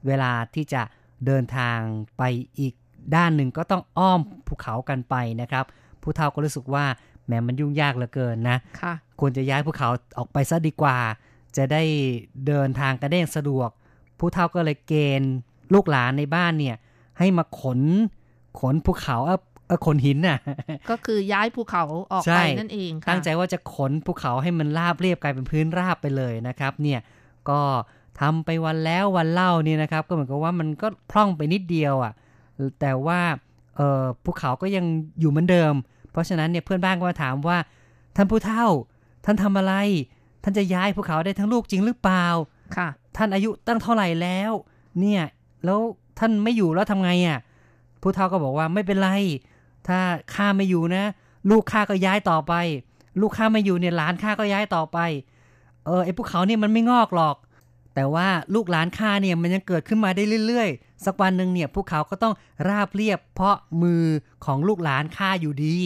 [0.06, 0.82] เวลาที่จะ
[1.26, 1.78] เดินทาง
[2.18, 2.22] ไป
[2.58, 2.74] อีก
[3.16, 5.64] ด้านหนึ่งก็ต้องอ้อมภูเขากันไปนะครับ
[6.02, 6.84] ผู้เฒ่าก็รู้สึกว่า
[7.26, 9.88] แหมมันยุ่งยากเหลือเกินนะค่ะควรจะย้ายภูเขา
[10.18, 10.98] ออกไปซะดีกว่า
[11.56, 11.82] จะได้
[12.46, 13.70] เดินทางกันได้อย่างสะดวก
[14.18, 15.34] ผู้เฒ่าก็เลยเกณฑ์
[15.74, 16.76] ลูกหลานในบ้านเนี่ย
[17.18, 17.80] ให้มาขน
[18.60, 19.16] ขนภูเขา
[19.68, 20.38] เออเออขนหินน่ะ
[20.90, 27.00] ก็คือย้ายภูเขาออกใช่ไปนั่นเองค่ะตั้งใจว่าจะขนภูเขาให้มันราบเรียบกลายเป็นพื้นราบไปเลยนะครับ เนี่ย
[27.48, 27.60] ก็
[28.20, 32.12] ทำไปวันแล้ววันเล่าเนี่ยนะครับ ก็เหมือนกับว่ามันก็พร่องไปนิดเดียวอะ
[32.80, 33.20] แต่ว่า
[33.76, 34.84] เออภูเขาก็ยัง
[35.20, 35.74] อยู่เหมือนเดิม
[36.10, 37.58] เพราะฉะนั้นเนี่ยเพื่อนบ้านก็มาถามว่า
[38.16, 38.66] ท่านผู้เฒ่า
[39.24, 39.74] ท่านทำอะไร
[40.42, 42.26] ท่านจะย้ายภูเขาได้ทั้งลูกจริงหรือเปล่า
[42.76, 44.52] ค่ะ ท่านอายุตั้งเท่าไหร่แล้ว
[45.00, 45.22] เนี่ย
[45.64, 45.80] แล้ว
[46.18, 47.38] ท่านไม่อยู่แล้วทำไงอะ
[48.02, 49.10] ผู้เฒ่าก็บอกว่าไม่เป็นไร
[49.88, 50.00] ถ้า
[50.34, 51.04] ข้าไม่อยู่นะ
[51.50, 52.54] ลูกข้าก็ย้ายต่อไป
[53.20, 54.98] ลูกข้าไม่อยู่เนี่ยหลานข้าก็ย้ายต่อไป
[55.86, 57.36] เออไอ้ภูเขาเนี่ยมันไม่งอกหรอก
[57.94, 62.34] แต่ว่าลูกหลานข้าเนี่ยมันยังเกิดขึ้นมาได้เรื่อยๆ สักวันหนึ่งเนี่ยภูเขาก็ต้อง
[62.68, 64.04] ราบเรียบ เพราะมือ
[64.44, 65.76] ของลูกหลานข้าอยู่ดี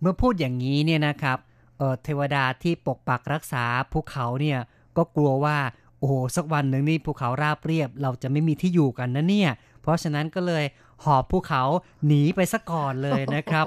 [0.00, 1.38] เมื่อพูดอย่างนี้เนี่ยนะครับ
[1.78, 4.58] เออเทวดาที่ปกปักรักษาภูเขาเนี่ย
[4.96, 5.58] ก็กลัวว่า
[6.00, 9.50] โอ้สักวันหนึ่งนี่ภูเขาราบเรียบ เราจะไม่มีที่อยู่กันนะเนี่ย
[9.84, 10.64] เพราะฉะนั้นก็เลย
[11.04, 11.62] หอบภูเขา
[12.06, 13.66] หนีไปซะก่อนเลยนะครับ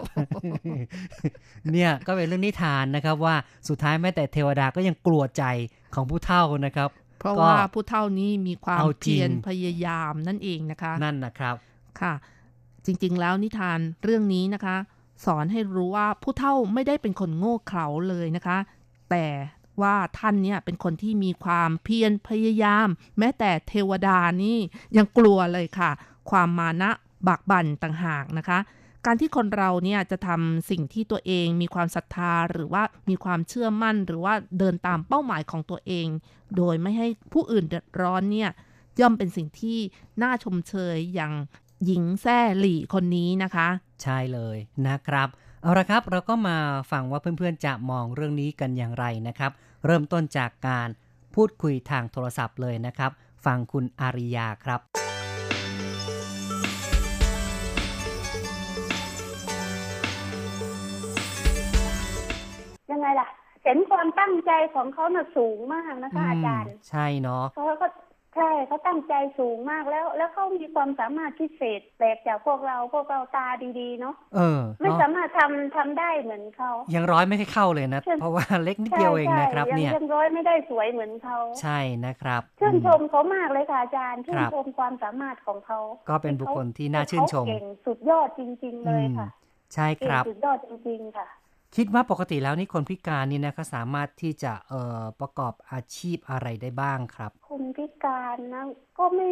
[1.72, 3.36] เนี่ยก็เป็นเรื่องนิทานนะครับว่า
[3.68, 5.44] สุดท้ายแม้แต่เทวดาก็ยังกลัวใจ
[5.94, 6.90] ของผู้เฒ่านะครับ
[7.20, 11.56] เพราะก็ว่าผู้เท่านี้มีความเอาจริงเพียรพยายามนั่นเองนะคะ นั่นนะครับ
[12.02, 12.14] ค่ะ
[12.86, 14.78] จริงๆแล้วนิทานเรื่องนี้นะคะ
[15.26, 18.58] สอนให้รู้ว่าผู้เฒ่าไม่ได้เป็นคนโง่เขลาเลยนะคะ
[19.12, 19.26] แต่
[19.82, 22.88] ว่าท่านเนี่ยเป็นคนที่มีความเพียรพยายาม
[23.20, 24.58] แม้แต่เทวดานี่
[24.98, 25.92] ยังกลัวเลยค่ะ
[26.30, 26.92] ความมานะ
[27.28, 28.60] บากบั่นต่างหากนะคะ
[29.06, 36.08] การที่คนเราเนี่ยจะทำสิ่งที่ตัวเองมีความศรัทธาหรือว่ามีความเชื่อมั่น หรือว่าเดินตามเป้าหมายของตัวเอง
[36.58, 38.50] โดยไม่ให้ผู้อื่นเดือดร้อนเนี่ย
[39.00, 39.80] ย่อมเป็นสิ่งที่
[40.22, 41.34] น่าชมเชยอย่าง
[41.86, 43.68] หญิงแซ่หลี่คนนี้นะคะ
[44.04, 44.58] ใช่เลย
[44.88, 45.28] นะครับ
[45.62, 46.58] เอาละครับเราก็มา
[46.92, 49.52] ฟังว่าเพื่อนๆจะมองเรื่องนี้กันอย่างไรนะครับ
[49.86, 50.90] เริ่มต้นจากการ
[51.36, 53.12] พูดคุยทางโทรศัพท์เลยนะครับ
[53.46, 54.82] ฟังคุณอาริยาครับ
[62.92, 63.28] ยังไงล่ะ
[63.64, 67.88] เห็นความตั้งใจของเขาน่ะสูงมากนะคะอาจารย์ ใช่เนาะเขาก็
[68.38, 73.48] ใช่เขาตั้งใจสูงมากแล้ว แล้วเขามีความสามารถพิเศษแปลกจากพวกเราพวกเราตา
[73.80, 85.80] ดีๆเนาะเออไม่เนาะสามารถทำทำได้เหมือนเขายังร้อยไม่ค่อยเข้าเลยนะใช่เพราะว่าเล็กนิดเดียวเองนะครับใช่เนี่ยยังร้อยไม่ได้สวยเหมือนเขาใช่นะครับชื่นอืมชมเขามากเลยค่ะอาจารย์ชื่คนรับชมความสามารถของเขา
[86.10, 91.28] ก็เป็นบุคคลที่น่าชื่นชมเขาเก่งสุดยอดจริง ๆ เลยค่ะอืมใช่คเก่งรับสุดยอดจริงๆค่ะ
[91.78, 98.64] คิดว่าปกติแล้วนี่คนพิการนี่นะก็สามารถที่จะเอ่อประกอบอาชีพอะไรได้บ้างครับ คนพิการนะ
[99.00, 99.30] ก็ไม่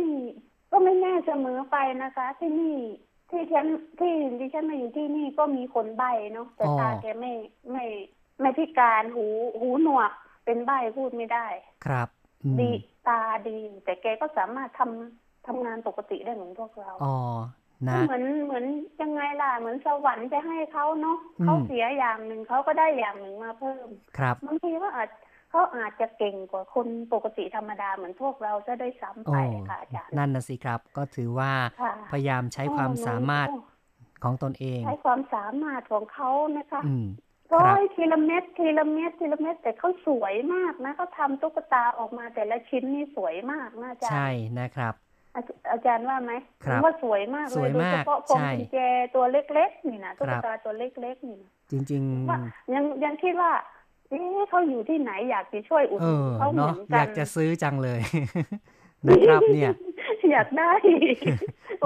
[0.71, 2.77] ก็ไม่แน่เสมอไปนะคะ ที่นี่
[3.29, 3.65] ที่ฉัน
[3.99, 7.33] ที่ดิฉันมาอยู่ที่นี่ก็มีคนใบ้เนาะแต่อ๋อตาแกไม่
[7.71, 7.85] ไม่
[8.39, 9.25] ไม่พิการหู
[9.59, 10.11] หูหนวก
[10.45, 11.47] เป็นใบ้พูดไม่ได้
[11.85, 12.07] ครับ
[12.43, 12.71] อืมดี
[13.07, 17.15] ตาดี แต่แกก็สามารถทำทำงานปกติได้เหมือนพวกเรา อ๋อ
[17.87, 18.65] นะเหมือนเหมือน
[19.01, 25.09] ยังไงล่ะเหมือนสวรรค์จะให้เขาเนาะอืมเขาเสียอย่างหนึ่งเขาก็ได้อย่างหนึ่งมาเพิ่ม ครับบางทีก็อาจ
[25.51, 29.37] เขาอาจจะเก่งกว่าคนปกติธรรมดาเหมือนพวกเราจะได้ซ้ำโอ้ไป
[29.69, 31.51] ค่ะอาจารย์นั่นนะสิครับ ก็ถือว่า
[31.81, 33.49] ค่ะพยายามใช้ความสามารถ
[34.23, 37.07] ของตนเอง ใช้ความสามารถของเขานะคะอืม
[37.53, 44.93] ร้ครัอบยทีละเม็ดทีละเม็ดทีละเม็ดแต่เขาสวยมากนะเขาทำตุ๊กตาออกมาแต่ละชิ้นนี่สวยมากนะอาจารย์ใช่นะครับ
[45.35, 46.33] อาจอาจารย์ว่าไหม
[46.65, 48.77] ครับว่าสวยมากเลสวยยโดยมากเฉพาะพวงใช่กุญแจ
[49.15, 52.39] ตัวเล็กๆนี่นะตุ๊คกรับตาตัวเล็กๆนี่นะจริงว่า
[52.73, 53.51] ยังยังคิดว่า
[54.09, 57.99] เอ๊ะเขาอยู่ที่ไหนอยากจะช่วยอุดๆเอหนุนอเขาเหมืเนาะอนอกัยานกจะซื้อจังเลย
[59.07, 59.71] นะครับเนี่ย
[60.31, 60.71] อยากได้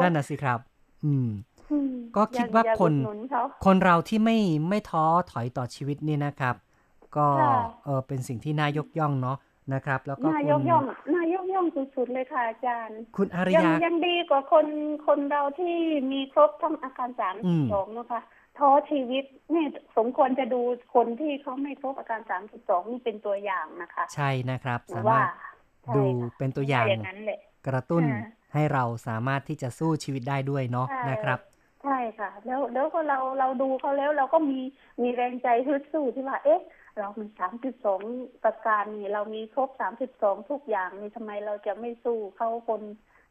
[0.02, 0.60] นั่นน่ะสิครับ
[1.06, 1.28] อืม
[1.72, 4.38] อืมก็คิดว่าอยกคนอุดหนุนเขาคนเราที่ไม่
[4.70, 6.56] ไม่ท้อถอยต่อชีวิตนี่นะครับ
[7.18, 7.54] ก็ค่ะ
[7.86, 9.38] เออเป็นสิ่งที่น่ายกย่องเนาะ
[9.74, 10.84] นะครับ แล้วก็นายคุกณย่อง
[11.15, 11.65] นายกย่อง
[11.95, 14.65] สุดๆเลยค่ะอาจารย์ คุณอาริยังยายังดีกว่าคน
[15.07, 15.76] คนเราที่
[16.11, 18.22] มีครบทั้งอาการสามอืสิบมสองนะคะ
[18.57, 19.65] ท้อชีวิตนี่
[19.97, 20.61] สมควรจะดู
[20.95, 25.30] คนที่เขาไม่ครบอาการสามสิบสองนี่เป็นตัวอย่างนะคะ ใช่นะครับหรืสาอว่ามารถ
[25.86, 31.39] ใช่ดูค่ะเป็นตัวอย่างอย่างนั้นแหละกระตุ้นค่ะให้เราสามารถที่จะสู้ชีวิตได้ด้วยเนาะใช่นะครับ
[31.84, 34.59] ใช่ค่ะ แล้วแล้วก็เราเราดูเขาแล้วเราก็มี
[35.01, 36.59] มีแรงใจฮึดสู้ที่ว่า เอ๊ะ
[37.00, 38.02] เรามีสามสิบสอง
[38.43, 42.82] ประการนี่เรามีครบสามสิบสองทุกอย่างนี่ทำไมเราจะไม่สู้เขาคน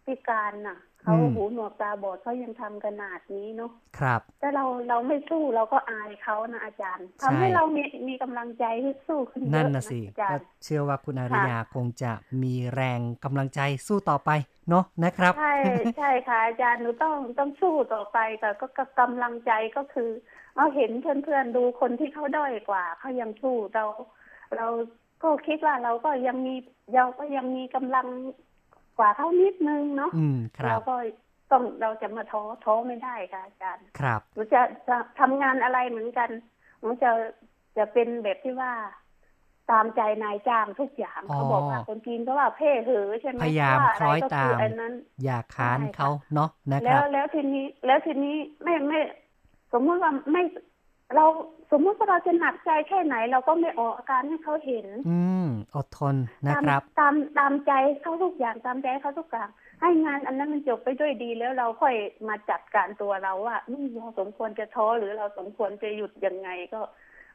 [0.06, 12.12] พิการน่ะเขาอืมหูหนวกตาบอดเขายังทำขนาดนี้เนาะครับแต่เราเราไม่สู้เราก็อายเขานะอาจารย์ทำให้ใช่เรามีมีกำลังใจฮึดสู้ขึ้นเยนั่นอะนะสิอาจาก็รย์เชื่อว่าคุณอาริยาคงจะ
[12.42, 14.30] มีแรงกำลังใจสู้ต่อไป
[14.70, 15.54] เนาะนะครับ ใช่
[15.98, 20.10] ใช่ค่ะอาจารย์หนูต้องต้องสู้ต่อไปแต่ก็ก็กำลังใจก็คือ
[20.58, 23.84] เราเห็นเพื่อนๆดูคนที่เขาด้อยกว่าเขายังสู้เรา
[24.56, 24.66] เรา
[25.22, 26.54] ก็คิดว่าเราก็ยังมี
[26.94, 28.06] เราก็ยังมีกำลัง
[28.96, 30.92] กว่าเขานิดนึงเนาะอืมครัเราบก็
[31.50, 36.30] ต้องเราจะมาท้อท้อไม่ได้ค่ะอาจารย์ครับหนูจะจะทำงานอะไรเหมือนกัน
[36.80, 37.10] หนูจะ
[37.76, 38.72] จะเป็นแบบที่ว่า
[39.70, 44.92] ตามใจนายจ้างทุกอย่างอ๋อเขาบอกว่าคนจีนก็ว่าเพ่เหอใช่ไหมพยายามว่ะคล้อยไรก็ตามอันนั้น
[45.22, 48.98] อย่าค้านใช่ค่ะเขาเนาะนะคแล้รัวบแล้วทีนี้แล้วทีนี้ไม่ไม่
[49.72, 50.42] สมมติว่าไม่
[51.16, 51.24] เรา
[51.72, 56.14] สมมุติว่าเราจะหนักใจแค่ไหน เราก็ไม่ออกอาการให้เขาเห็น อืมอดทน
[56.46, 59.48] นะครับตามตามตามใจเขาทุกอย่างตามใจเขาทุกอย่าง
[59.80, 61.94] ให้งานอันนั้นมันจบไปด้วยดีแล้วเราค่อย
[62.28, 66.80] มาจัดการตัวเราว่าอืมเราสมควรจะท้อหรือเราสมควรจะหยุดยังไงก็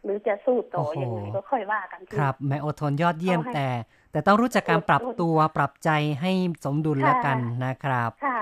[0.04, 3.68] หรือจะสู้ต่อโอ้โหยังไงก็ค่อยว่ากันทีครับแม้อดทนยอดเยี่ยมเอาให้แต่
[4.12, 5.90] แต่ต้องรู้จักการปรับอดทนตัวปรับใจ
[6.22, 6.32] ให้
[6.66, 8.40] สมดุลค่ะแล้วกันนะครับค่ะ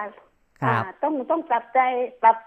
[0.62, 1.80] ครับอ่าต้องต้องปรับใจ
[2.24, 2.38] ปรับ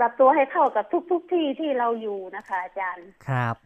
[0.00, 3.56] ปรับตัวให้เข้ากับทุกทุกๆที่ที่เราอยู่นะคะ อาจารย์ครับ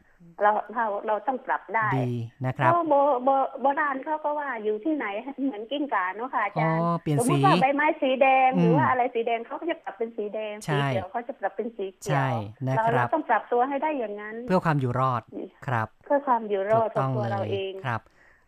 [0.43, 2.11] เราเราเราต้องปรับได้ดี
[2.47, 3.29] นะคเพรับราะโบโบ
[3.63, 5.07] โบราณเขาก็ว่าอยู่ที่ไหน
[5.43, 12.29] เหมือนกิ้งก่าเนาะค่ะอาจารย์อ๋อเปลี่ยนสมมสีติว่าใบไม้สีแดงอืมหรือว่าอะไรสีแดงเขาก็จะปรับเป็นสีแดงใช่สีเขียวเขาจะปรับเป็นสีเขีใช่ยว
[12.69, 15.23] นะเราครัเราบต้องปรับตัวให้ได้อย่างนั้น เพื่อความอยู่รอด
[15.67, 18.01] ครับ เพื่อความอยู่รอดถูกขอต้องงตัวเลเรายเองครับ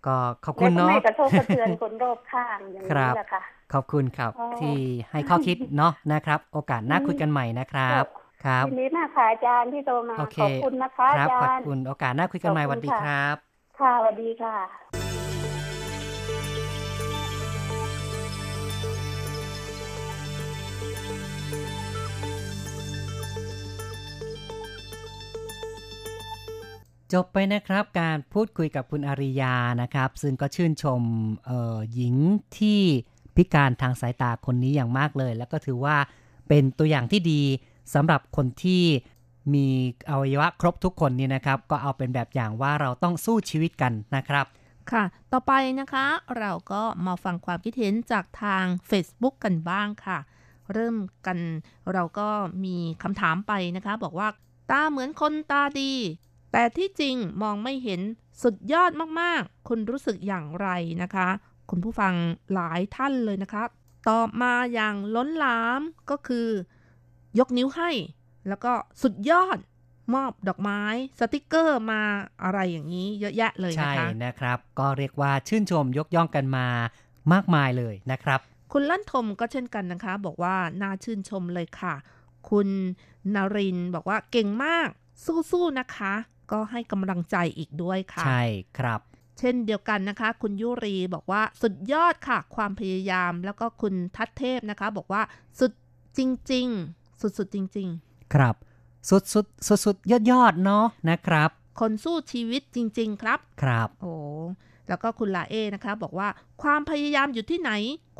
[0.06, 0.16] ก็
[0.46, 3.42] ขอบและคุณก็เนาะไม่กระทบกระเทือนคนรอบข้างอย่างครันี้บแหละค่ะ
[3.72, 4.78] ขอบคุณครับอ๋อที่
[5.10, 8.04] ให้ข้อคิดเนาะนะครับ โอกาสหน้าอืมคุยกันใหม่นะครับ
[8.44, 13.36] ครับยินดีมากค่ะอาจารย์ที่โทรมาโอเคขอบคุณนะคะคอารับขอจาบรย์คุณโอกาสหน้าคุยกันใหม่สขอบวัสคุณดีค่ะครับ
[13.80, 14.56] ค่ะสวัสดีค่ะ
[27.14, 31.02] จบไปนะครับการพูดคุยกับคุณอาริยานะครับ ซึ่งก็ชื่นชม
[31.46, 32.14] เอ่อหญิง
[32.58, 32.82] ที่
[33.36, 35.96] พิการทางสายตาคนนี้อย่างมากเลย แล้วก็ถือว่า
[36.48, 37.42] เป็นตัวอย่างที่ดี
[37.94, 38.82] สำหรับคนที่
[39.54, 39.66] มี
[40.10, 44.46] อวัยวะครบทุกคนนี่นะครับ ก็เอาเป็นแบบอย่างว่าเราต้องสู้ชีวิตกันนะครับ
[44.90, 46.06] ค่ะ ต่อไปนะคะ
[46.38, 50.18] เราก็มาฟังความคิดเห็นจากทาง Facebook กันบ้างค่ะ
[50.72, 51.38] เริ่มกัน
[51.92, 52.28] เราก็
[52.64, 54.28] มีคำถามไปนะคะ บอกว่า
[54.70, 55.92] ตาเหมือนคนตาดี
[56.52, 58.00] แต่ที่จริงมองไม่เห็น
[58.42, 60.68] สุดยอดมากๆ คุณรู้สึกอย่างไร
[61.02, 61.28] นะคะ
[61.70, 62.14] คุณผู้ฟัง
[62.54, 63.62] หลายท่านเลยนะคะ
[64.08, 66.48] ตอบมาอย่างล้นหลามก็คือ
[67.38, 67.90] ยกนิ้วให้
[68.48, 69.58] แล้วก็สุดยอด
[70.14, 70.82] มอบดอกไม้
[71.20, 72.02] สติกเกอร์มา
[72.44, 76.66] อะไรอย่างนี้เยอะแยะเลยนะใช่คะนะครับ ก็เรียกว่าชื่นชมยกย่องกันมา
[77.32, 78.40] มากมายเลยนะครับ
[78.72, 81.94] คุณลั่นทมก็เช่นกันนะคะ บอกว่าน่าชื่นชมเลยค่ะ
[82.50, 82.68] คุณ
[83.34, 84.88] นารินบอกว่าเก่งมาก
[85.50, 86.14] สู้ๆนะคะ
[86.52, 88.44] ก็ให้กำลังใจอีกด้วยค่ะ ใช่
[88.78, 89.00] ครับ
[89.38, 95.22] เช่นเดียวกันนะคะ คุณยุรีบอกว่าสุดยอดค่ะ ความพยายาม แล้วก็คุณทัศเทพนะคะ บอกว่า
[95.60, 95.72] สุด
[96.18, 96.20] จ
[96.52, 96.66] ริง
[96.96, 97.88] ๆ สุดๆจริง
[98.34, 98.54] ครับ
[99.08, 104.14] สุดสุดสุดสุดยอดยอดๆเนาะนะครับๆคนสู้ชีวิตจริง ๆ ครับ ครับ โอ้
[104.88, 106.28] แล้วก็คุณลาเอนะคะ บอกว่า
[106.62, 107.72] ความพยายามอยู่ที่ไหน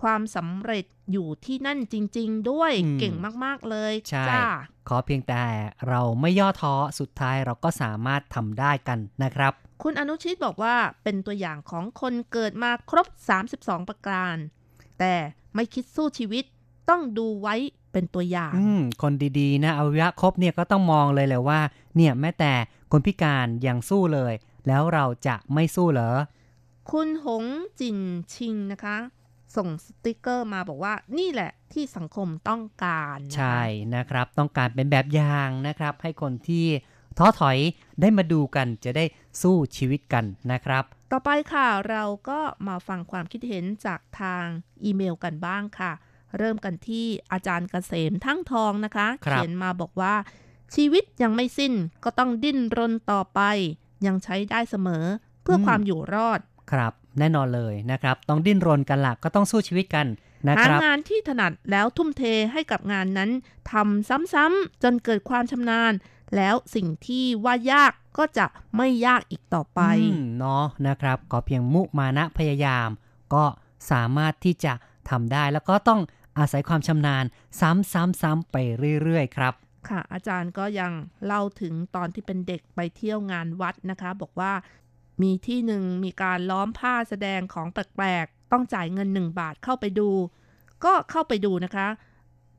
[0.02, 3.14] ความสำเร็จอยู่ที่นั่นจริง ๆ ด้วยอืมเก่ง
[3.44, 4.46] มากๆเลยใช่จ้า
[4.88, 5.42] ขอเพียงแต่
[5.88, 9.52] เราไม่ย่อท้อสุดท้ายเราก็สามารถทำได้กันนะครับ
[9.82, 13.06] คุณอนุชิตบอกว่าเป็นตัวอย่างของคนเกิดมาครบ
[13.48, 14.34] 32 ประการ
[14.98, 15.14] แต่
[15.54, 16.44] ไม่คิดสู้ชีวิต
[16.90, 17.54] ต้องดูไว้
[17.92, 21.60] เป็นตัวอย่างอืมคนดีๆ นะอวัยวะครบเนี่ยก็ต้องมองเลยแหละว่า
[21.96, 22.52] เนี่ยแม้แต่
[22.92, 24.32] คนพิการยังสู้เลย
[24.66, 26.10] แล้วเราจะไม่สู้เหรอ
[26.90, 27.44] คุณหง
[27.80, 27.98] จิน
[28.34, 28.96] ชิงนะคะ
[29.56, 33.60] ส่งสติกเกอร์มาบอกว่านี่แหละที่สังคมต้องการนะคะใช่
[33.94, 36.66] นะครับ ต้องการเป็นแบบอย่างนะครับ ให้คนที่
[37.18, 37.58] ท้อถอย
[38.00, 39.04] ได้มาดูกันจะได้
[39.42, 44.44] สู้ชีวิตกันนะครับ ต่อไปค่ะเราก็มาฟังความคิดเห็นจากทาง
[44.84, 45.92] อีเมลกันบ้างค่ะ
[46.38, 50.14] เริ่มกันที่อาจารย์เกษมทั้งทองนะคะครับเขียนมาบอกว่า
[50.74, 51.72] ชีวิตยังไม่สิ้น
[52.04, 53.40] ก็ต้องดิ้นรนต่อไป
[54.06, 55.04] ยังใช้ได้เสมอ
[55.42, 56.40] เพื่อความอยู่รอด
[56.72, 60.06] ครับ แน่นอนเลยนะครับ ต้องดิ้นรนกันละก็ต้องสู้ชีวิตกัน
[60.46, 63.30] นะหาครับงานที่ถนัดแล้วทุ่มเทให้กับงานนั้น
[63.72, 65.92] ทำซ้ำๆจนเกิดความชำนาญ
[66.36, 68.46] แล้วสิ่งที่ว่ายากก็จะ
[68.76, 69.80] ไม่ยากอีกต่อไป
[70.12, 72.88] อืมเนาะนะครับก็เพียงมุมานะพยายาม
[73.34, 73.44] ก็
[73.90, 74.72] สามารถที่จะ
[75.10, 76.00] ทำได้แล้วก็ต้อง
[76.38, 77.24] อาศัยความชำนาญ
[77.60, 78.56] ซ้ำๆๆไป
[79.02, 79.54] เรื่อยๆ ครับ
[79.88, 80.92] ค่ะอาจารย์ก็ยัง
[81.26, 84.52] เล่าถึงตอนที่เป็นเด็กไปเที่ยวงานวัดนะคะ บอกว่า
[85.22, 90.10] มีที่หนึ่งมีการล้อมผ้าแสดงของแปลกๆ ต้องจ่ายเงินหนึ่งบาทเข้าไปดู
[90.84, 91.88] ก็เข้าไปดูนะคะ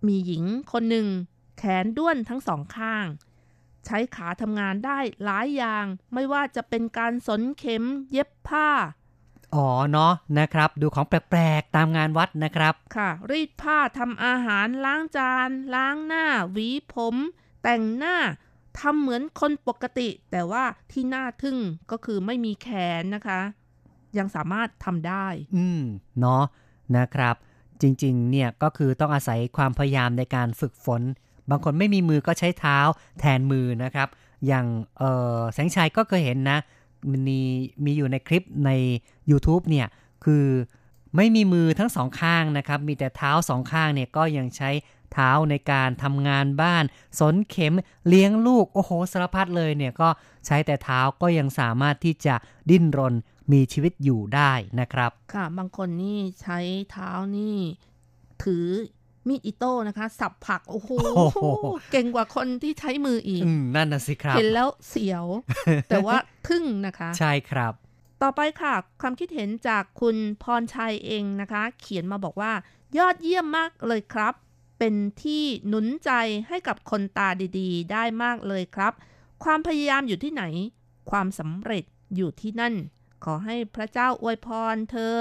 [0.07, 1.07] มีหญิงคนหนึ่ง
[1.57, 3.05] แขนด้วนทั้งสองข้าง
[3.85, 8.69] ใช้ขาทำงานได้หลายอย่าง ไม่ว่าจะเป็นการสนเข็มเย็บผ้า
[9.55, 17.15] อ๋อเนาะนะครับ ดูของแปลกๆ ตามงานวัดนะครับ ค่ะ รีดผ้าทำอาหารล้างจาน ล้างหน้า หวีผม
[17.63, 18.15] แต่งหน้า
[18.79, 21.57] ทำเหมือนคนปกติ แต่ว่าที่น่าทึ่ง
[21.91, 22.67] ก็คือไม่มีแข
[23.01, 23.39] นนะคะ
[24.17, 25.25] ยังสามารถทำได้
[25.55, 25.81] อืม
[26.19, 26.43] เนาะ
[26.97, 27.35] นะครับ
[27.81, 31.01] จริงๆ เนี่ยก็คือต้องอาศัยความพยายามในการฝึกฝน
[31.49, 32.77] บางคนไม่มีมือก็ใช้เท้า
[33.19, 34.07] แทนมือนะครับ
[34.47, 34.65] อย่าง
[34.97, 35.03] เอ
[35.37, 36.59] อแสงชัยก็เคยเห็นนะ
[37.27, 37.39] มี
[37.85, 38.71] มีอยู่ในคลิปใน
[39.31, 39.87] YouTube เนี่ย
[40.25, 40.45] คือ
[41.15, 44.69] ไม่มีมือทั้งสองข้างนะครับ มีแต่เท้าสองข้างเนี่ยก็ยังใช้
[45.13, 46.83] เท้าในการทำงานบ้าน
[47.19, 47.73] สนเข็ม
[48.07, 50.09] เลี้ยงลูก โอ้โหสารพัดเลยเนี่ยก็
[50.45, 52.35] ใช้แต่เท้าก็ยังสามารถที่จะ
[52.69, 53.13] ดิ้นรน
[53.51, 56.59] มีชีวิตอยู่ได้นะครับ ค่ะ บางคนนี่ใช้
[56.91, 57.57] เท้านี่
[58.43, 58.67] ถือ
[59.27, 61.39] มีดอิโต้นะคะ สับผัก โอ้โหโอ้โห
[61.91, 65.25] เก่งกว่าคนที่ใช้มืออีกอืมนั่นน่ะสิครับ เห็นแล้วเสียว
[65.89, 67.73] แต่ว่าทึ่งนะคะ ใช่ครับ
[68.23, 72.51] ต่อไปค่ะ ความคิดเห็นจากคุณพรชัยเองนะคะ เขียนมาบอกว่า
[72.97, 74.33] ยอดเยี่ยมมากเลยครับ
[74.77, 76.11] เป็นที่หนุนใจ
[76.47, 78.93] ให้กับคนตาดีๆ ได้มากเลยครับ
[79.43, 80.43] ความพยายามอยู่ที่ไหน
[81.09, 81.83] ความสำเร็จ
[82.15, 82.73] อยู่ที่นั่น
[83.25, 85.15] ขอให้พระเจ้าอวยพรเธอ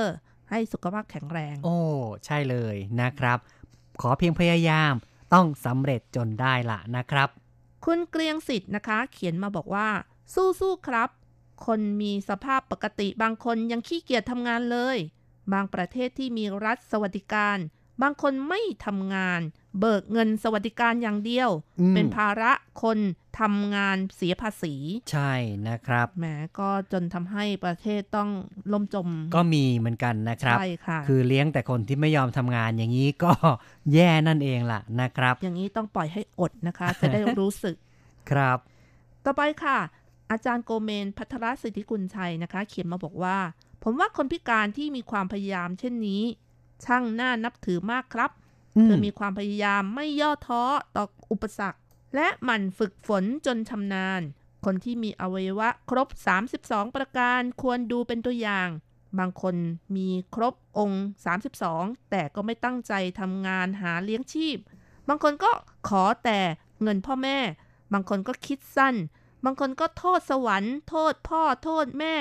[0.50, 1.78] ให้สุขภาพแข็งแรง โอ้
[2.24, 3.38] ใช่เลยนะครับ
[4.00, 4.92] ขอเพียงพยายาม
[5.34, 7.28] ต้องสำเร็จจนได้ละนะครับ
[7.84, 9.88] คุณเกรียงสิทธิ์นะคะ เขียนมาบอกว่า
[10.34, 11.11] สู้ๆครับ
[11.66, 14.96] คนมีสภาพปกติบางคนยังขี้เกียจทำงานเลย
[15.52, 17.59] บางประเทศที่มีรัฐสวัสดิการ
[18.03, 19.40] บางคนไม่ทำงาน
[19.80, 22.99] เบิกเงินสวัสดิการอย่างเดียวอืมเป็นภาระคน
[23.40, 24.74] ทำงานเสียภาษี
[25.11, 25.32] ใช่
[25.68, 26.26] นะครับแหม
[26.59, 28.30] ก็จนทำให้ประเทศต้อง
[28.72, 33.32] ล่มจม ก็มีเหมือนกันนะครับใช่ค่ะคือเลี้ยงแต่คนที่ไม่ยอมทำงานอย่างนี้ก็
[33.94, 37.76] แย่นั่นเองล่ะนะครับ อย่างนี้ต้องปล่อยให้อดนะคะ จะได้รู้สึก
[38.30, 38.59] ครับ
[39.24, 39.78] ต่อไปค่ะ
[40.30, 43.38] อาจารย์โกเมนพัทรสิทธิกุลชัยนะคะ เขียนมาบอกว่า
[43.82, 46.22] ผมว่าคนพิการที่มีความพยายามเช่นนี้
[46.85, 48.31] ช่างน่านับถือมากครับ
[48.77, 50.62] อืมเธอมีความพยายามไม่ย่อท้อ
[50.97, 51.81] ต่ออุปสรรค
[52.14, 54.22] และหมั่นฝึกฝนจนชำนาญ
[54.64, 56.09] คนที่มีอวัยวะครบ
[56.53, 58.68] 32 ประการควรดูเป็นตัวอย่าง
[59.18, 59.57] บางคน
[59.97, 61.05] มีครบองค์
[61.57, 64.59] 32 แต่ก็ไม่ตั้งใจทำงานหาเลี้ยงชีพ
[65.09, 65.51] บางคนก็
[65.89, 66.39] ขอแต่
[66.83, 67.39] เงินพ่อแม่
[67.93, 68.95] บางคนก็คิดสั้น
[69.45, 72.16] บางคนก็โทษสวรรค์ โทษพ่อโทษแม่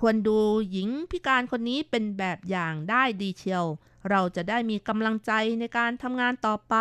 [0.00, 0.38] ควรดู
[0.70, 3.66] หญิงพิการคนนี้เป็นแบบอย่างได้ดีเชียว
[4.10, 6.74] เราจะได้มีกำลังใจในการทำงานต่อไป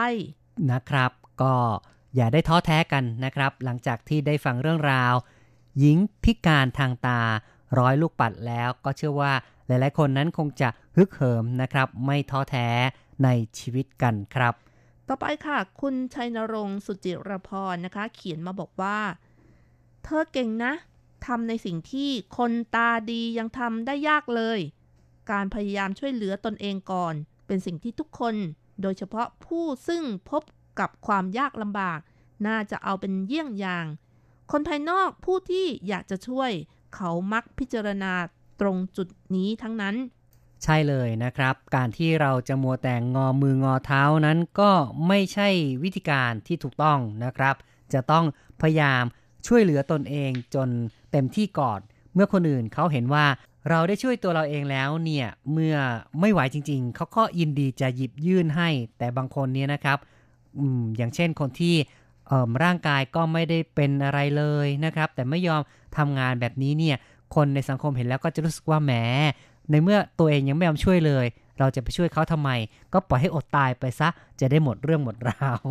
[0.72, 1.12] นะครับ
[1.42, 1.56] ก็
[2.16, 5.14] อย่าได้ท้อแท้กันนะครับ หลังจากที่ได้ฟังเรื่องราว
[5.80, 7.22] หญิงพิการทางตา
[7.80, 9.34] ร้อยลูกปัดแล้วก็เชื่อว่า
[9.68, 12.68] หลาย ๆ คนนั้นคงจะฮึกเหิมนะครับ ไม่ท้อแท้
[13.24, 14.54] ในชีวิตกันครับ
[15.08, 18.98] ต่อไปค่ะ คุณชัยนรงค์สุจิรพรนะคะ เขียนมาบอกว่า
[20.04, 20.74] เธอเก่งนะ
[21.26, 24.60] ทำในสิ่งที่คนตาดียังทำได้ยากเลย
[25.32, 27.14] การพยายามช่วยเหลือตนเองก่อน
[27.48, 28.36] เป็นสิ่งที่ทุกคน
[28.82, 30.44] โดยเฉพาะผู้ซึ่งพบ
[30.80, 32.00] กับความยากลำบาก
[32.48, 33.86] น่าจะเอาเป็นเยี่ยงอย่าง
[34.52, 36.52] คนภายนอกผู้ที่อยากจะช่วย
[36.96, 38.14] เขามักพิจารณา
[38.62, 39.96] ตรงจุดนี้ทั้งนั้น
[40.64, 44.72] ใช่เลยนะครับ การที่เราจะมัวแต่งงอมืองอเท้านั้นก็
[45.08, 45.50] ไม่ใช่
[45.84, 47.56] วิธีการที่ถูกต้องนะครับ
[47.94, 48.26] จะต้อง
[48.62, 49.04] พยายาม
[49.50, 50.70] ช่วยเหลือตนเองจน
[51.12, 51.80] เต็มที่ก่อน
[52.14, 53.26] เมื่อคนอื่นเขาเห็นว่า
[53.70, 55.76] เราได้ช่วยตัวเราเองแล้วเนี่ยเมื่อ
[56.20, 59.98] ไม่ไหวจริง ๆ เขาก็ยินดีจะหยิบยื่นให้ แต่บางคนเนี่ยนะครับ
[60.58, 60.62] อ
[60.98, 61.76] อย่างเช่นคนที่
[62.64, 65.62] ร่างกายก็ไม่ได้เป็นอะไรเลยนะครับ แต่ไม่ยอม
[65.98, 66.98] ทำงานแบบนี้เนี่ย
[67.36, 68.94] คนในสังคมเห็นแล้วก็จะรู้สึกว่าแหม
[69.70, 71.26] ในเมื่อตัวเองยังไม่ยอมช่วยเลย
[71.60, 72.50] เราจะไปช่วยเขาทำไม
[72.94, 75.62] ก็ปล่อยให้อดตายไปซะจะได้หมดเรื่องหมดราว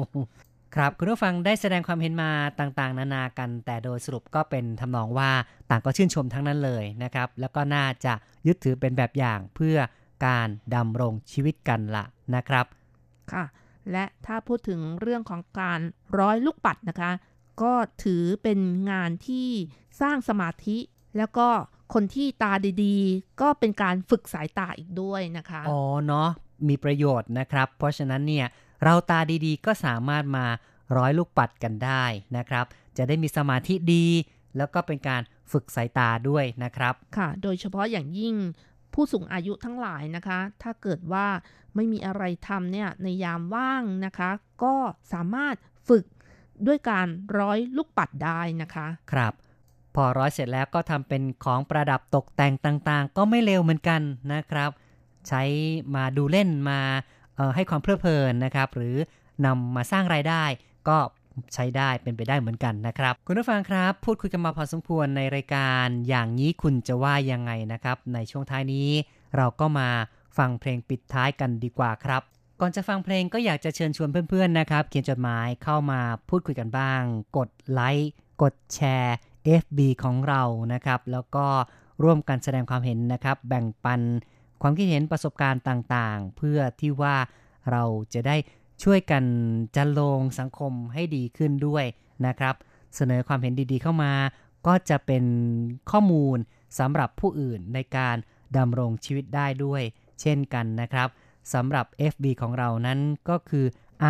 [0.75, 5.31] ครับคุณผู้ฟังได้แสดงความเห็นมาต่างๆ นานากัน แต่โดยสรุปก็เป็นทำนองว่า
[5.71, 8.13] ต่างก็ชื่นชมทั้งนั้นเลยนะครับ แล้วก็น่าจะ
[8.47, 9.77] ยึดถือเป็นแบบอย่างเพื่อ
[10.27, 12.05] การดำรงชีวิตกันละ
[12.35, 12.67] นะครับ
[13.33, 13.45] ค่ะ
[13.93, 15.81] และถ้าพูดถึงเรื่องของการ
[16.19, 17.11] ร้อยลูกปัดนะคะ
[17.63, 17.73] ก็
[18.05, 18.59] ถือเป็น
[18.91, 19.49] งานที่
[20.01, 20.79] สร้างสมาธิ
[21.19, 21.49] แล้วก็
[21.95, 22.53] คนที่ตา
[22.85, 26.29] ดีๆ ก็เป็นการฝึกสายตาอีกด้วยนะคะ อ๋อเนาะ
[26.69, 28.47] มีประโยชน์นะครับ เพราะฉะนั้นเนี่ย
[28.85, 30.47] เราตาดีๆ ก็สามารถมา
[30.97, 32.05] ร้อยลูกปัดกันได้
[32.37, 32.65] นะครับ
[32.97, 34.07] จะได้มีสมาธิดี
[34.57, 35.23] แล้วก็เป็นการ
[35.53, 38.35] ฝึกสายตาด้วยนะครับ ค่ะ โดยเฉพาะอย่างยิ่ง
[38.95, 41.27] ผู้สูงอายุทั้งหลายนะคะ ถ้าเกิดว่า
[41.75, 44.31] ไม่มีอะไรทำเนี่ยในยามว่างนะคะ
[44.65, 44.75] ก็
[45.13, 45.57] สามารถ
[45.89, 46.05] ฝึก
[46.67, 47.07] ด้วยการ
[47.39, 49.33] ร้อยลูกปัดได้นะคะ ครับ
[49.95, 54.01] พอร้อยเสร็จแล้วก็ทำเป็นของประดับตกแต่งต่างๆ ก็ไม่เลวเหมือนกัน
[54.35, 54.71] นะครับ
[55.29, 55.43] ใช้
[55.95, 56.81] มาดูเล่นมา
[57.55, 58.97] ให้ความเพลิดเพลินนะครับ หรือ
[59.47, 60.45] นำมาสร้างรายได้
[60.89, 60.99] ก็
[61.55, 68.89] ใช้ได้เป็นไปได้เหมือนกันนะครับ คุณผู้ฟังครับ พูดคุยกันมาพอสมควรในรายการอย่างนี้คุณจะว่ายังไงนะครับ ในช่วงท้ายนี้
[69.37, 69.89] เราก็มา
[70.39, 72.23] ฟังเพลงปิดท้ายกันดีกว่าครับ
[72.61, 77.01] ก่อนจะฟังเพลงก็อยากจะเชิญชวนเพื่อนๆนะครับ เขียนจดหมายเข้ามาพูดคุยกันบ้าง
[77.37, 78.13] กดไลค์
[78.43, 79.17] กดแชร์
[79.63, 81.47] FB ของเรานะครับ แล้วก็
[82.03, 84.01] ร่วมกันแสดงความเห็นนะครับ แบ่งปัน
[84.63, 87.17] ความคิดเห็นประสบการณ์ต่างๆ เพื่อที่ว่า
[87.71, 87.85] เรา
[88.15, 88.37] จะได้
[88.83, 89.25] ช่วยกัน
[89.77, 91.85] จันลงสังคมให้ดีขึ้นด้วย
[92.27, 92.55] นะครับ
[92.97, 94.13] เสนอความเห็นดีๆเข้ามา
[94.67, 95.25] ก็จะเป็น
[95.91, 96.39] ข้อมูล
[96.79, 98.17] สำหรับผู้อื่นในการ
[98.57, 99.83] ดำรงชีวิตได้ด้วย
[100.21, 101.09] เช่นกันนะครับ
[101.55, 102.99] สำหรับ FB ของเรานั้น
[103.29, 103.67] ก็คือ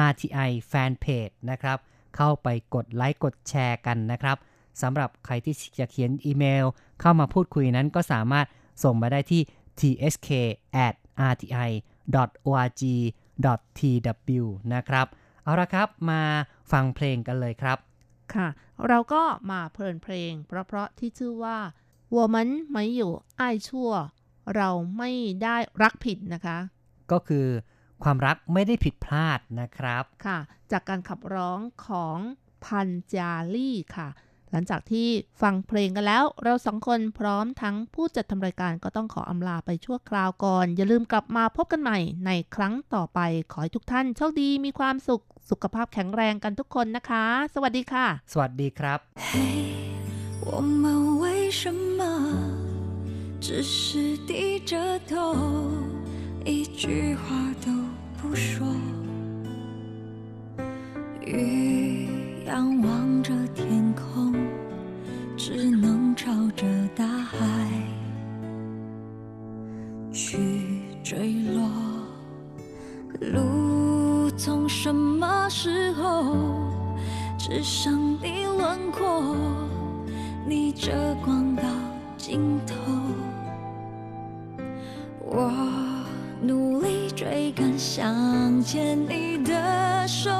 [0.09, 1.78] RTI Fanpage นะครับ
[2.16, 4.36] เข้าไปกดไลค์กดแชร์กันนะครับ
[4.82, 6.64] สำหรับใครที่จะเขียนอีเมล
[7.01, 8.46] เข้ามาพูดคุยนั้นก็สามารถ
[8.84, 9.42] ส่งมาได้ที่
[9.80, 10.30] tsk
[10.86, 10.95] at
[11.34, 11.70] rti
[12.54, 12.82] org
[13.80, 15.08] tw นะครับ
[15.43, 16.22] เอาละครับมา
[16.72, 17.78] ฟังเพลงกันเลยครับ
[18.34, 18.47] ค่ะ
[18.88, 21.58] เราก็มาเพลินเพลง เพราะๆที่ชื่อว่า
[22.16, 22.36] 我们
[22.76, 23.04] 没有
[23.41, 23.68] 爱错
[24.56, 25.12] เราไม่
[25.43, 26.58] ได้รักผิดนะคะ
[27.12, 27.47] ก็คือ
[28.04, 30.39] ความรักไม่ได้ผิดพลาดนะครับ ค่ะ
[30.72, 32.18] จากการขับร้องของ
[32.66, 34.10] พันจาลี่ค่ะ
[34.53, 35.09] หลังจากที่
[35.42, 43.20] ฟังเพลงกันแล้ว เราสองคนพร้อมทั้งผู้จัดทำรายการก็ต้องขออำลาไปชั่วคราวก่อน อย่าลืมกลับมาพบกันใหม่ในครั้งต่อไป
[43.53, 47.24] ขอให้ทุกท่านโชคดีมีความสุข สุขภาพแข็งแรงกันทุกคนนะคะ
[47.55, 48.99] สวัสดีค่ะ สวัสดีครับ
[49.32, 49.78] hey,
[50.49, 50.51] 我
[50.82, 50.84] 们
[51.22, 51.24] 为
[51.61, 51.62] 什
[51.99, 52.01] 么
[53.44, 54.30] 只是低
[54.70, 54.72] 着
[55.11, 55.12] 头
[56.51, 57.24] 一句话
[57.64, 57.66] 都
[58.18, 58.66] 不说
[61.26, 61.78] 一
[62.82, 63.68] 望着天
[65.51, 67.38] 只能朝着大海
[70.12, 70.36] 去
[71.03, 71.66] 坠落。
[73.32, 76.36] 路从什么时候
[77.38, 79.34] 只剩你轮廓？
[80.46, 81.62] 逆着光到
[82.18, 82.74] 尽头。
[85.24, 85.51] 我
[86.42, 90.30] 努力追赶，想牵你的手，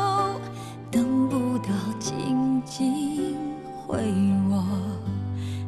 [0.91, 3.35] 等不到紧紧
[3.87, 3.97] 回
[4.51, 4.63] 握。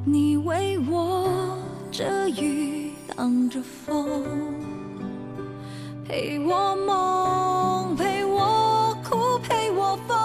[0.04, 1.58] 你为我
[1.92, 4.24] 遮雨挡着风，
[6.08, 10.16] 陪我梦，陪我哭，陪我疯。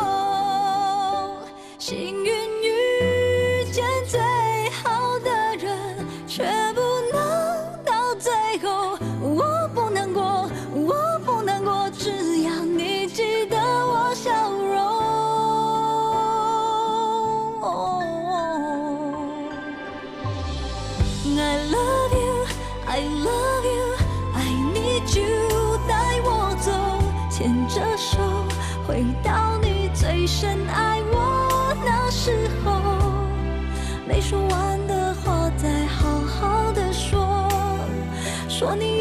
[28.87, 32.81] 回到你最深爱我那时候。
[34.07, 37.49] 没说完的话，再好好的说，
[38.47, 38.94] 说你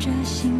[0.00, 0.59] 着星